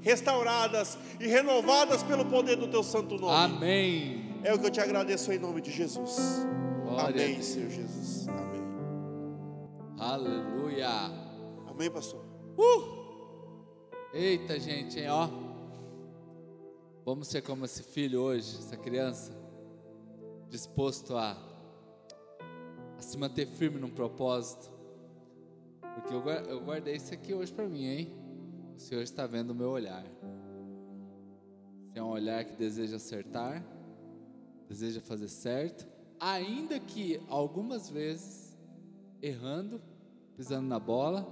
restauradas 0.00 0.96
e 1.18 1.26
renovadas 1.26 2.02
pelo 2.02 2.24
poder 2.26 2.56
do 2.56 2.68
Teu 2.68 2.82
santo 2.82 3.16
nome. 3.16 3.56
Amém. 3.56 4.30
É 4.44 4.54
o 4.54 4.58
que 4.58 4.66
eu 4.66 4.70
te 4.70 4.80
agradeço 4.80 5.32
em 5.32 5.38
nome 5.38 5.60
de 5.60 5.70
Jesus. 5.70 6.46
Glória 6.84 7.24
Amém. 7.24 7.42
Senhor 7.42 7.70
Jesus. 7.70 8.28
Amém. 8.28 8.62
Aleluia. 9.98 10.88
Amém, 11.68 11.90
pastor. 11.90 12.24
Eita, 14.12 14.58
gente, 14.58 14.98
hein, 14.98 15.08
ó. 15.08 15.28
Vamos 17.04 17.28
ser 17.28 17.42
como 17.42 17.64
esse 17.64 17.80
filho 17.84 18.20
hoje, 18.20 18.58
essa 18.58 18.76
criança, 18.76 19.30
disposto 20.48 21.16
a, 21.16 21.38
a 22.98 23.00
se 23.00 23.16
manter 23.16 23.46
firme 23.46 23.78
num 23.78 23.88
propósito. 23.88 24.68
Porque 25.94 26.12
eu, 26.12 26.28
eu 26.28 26.60
guardei 26.60 26.96
isso 26.96 27.14
aqui 27.14 27.32
hoje 27.32 27.52
para 27.52 27.68
mim, 27.68 27.84
hein? 27.84 28.12
O 28.74 28.80
Senhor 28.80 29.00
está 29.00 29.28
vendo 29.28 29.50
o 29.50 29.54
meu 29.54 29.70
olhar. 29.70 30.04
Se 31.92 31.98
é 32.00 32.02
um 32.02 32.08
olhar 32.08 32.44
que 32.44 32.56
deseja 32.56 32.96
acertar, 32.96 33.64
deseja 34.68 35.00
fazer 35.00 35.28
certo, 35.28 35.86
ainda 36.18 36.80
que 36.80 37.20
algumas 37.28 37.88
vezes 37.88 38.58
errando, 39.22 39.80
pisando 40.36 40.66
na 40.66 40.80
bola, 40.80 41.28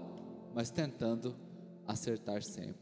mas 0.55 0.71
tentando 0.71 1.48
acertar 1.89 2.43
sempre. 2.43 2.77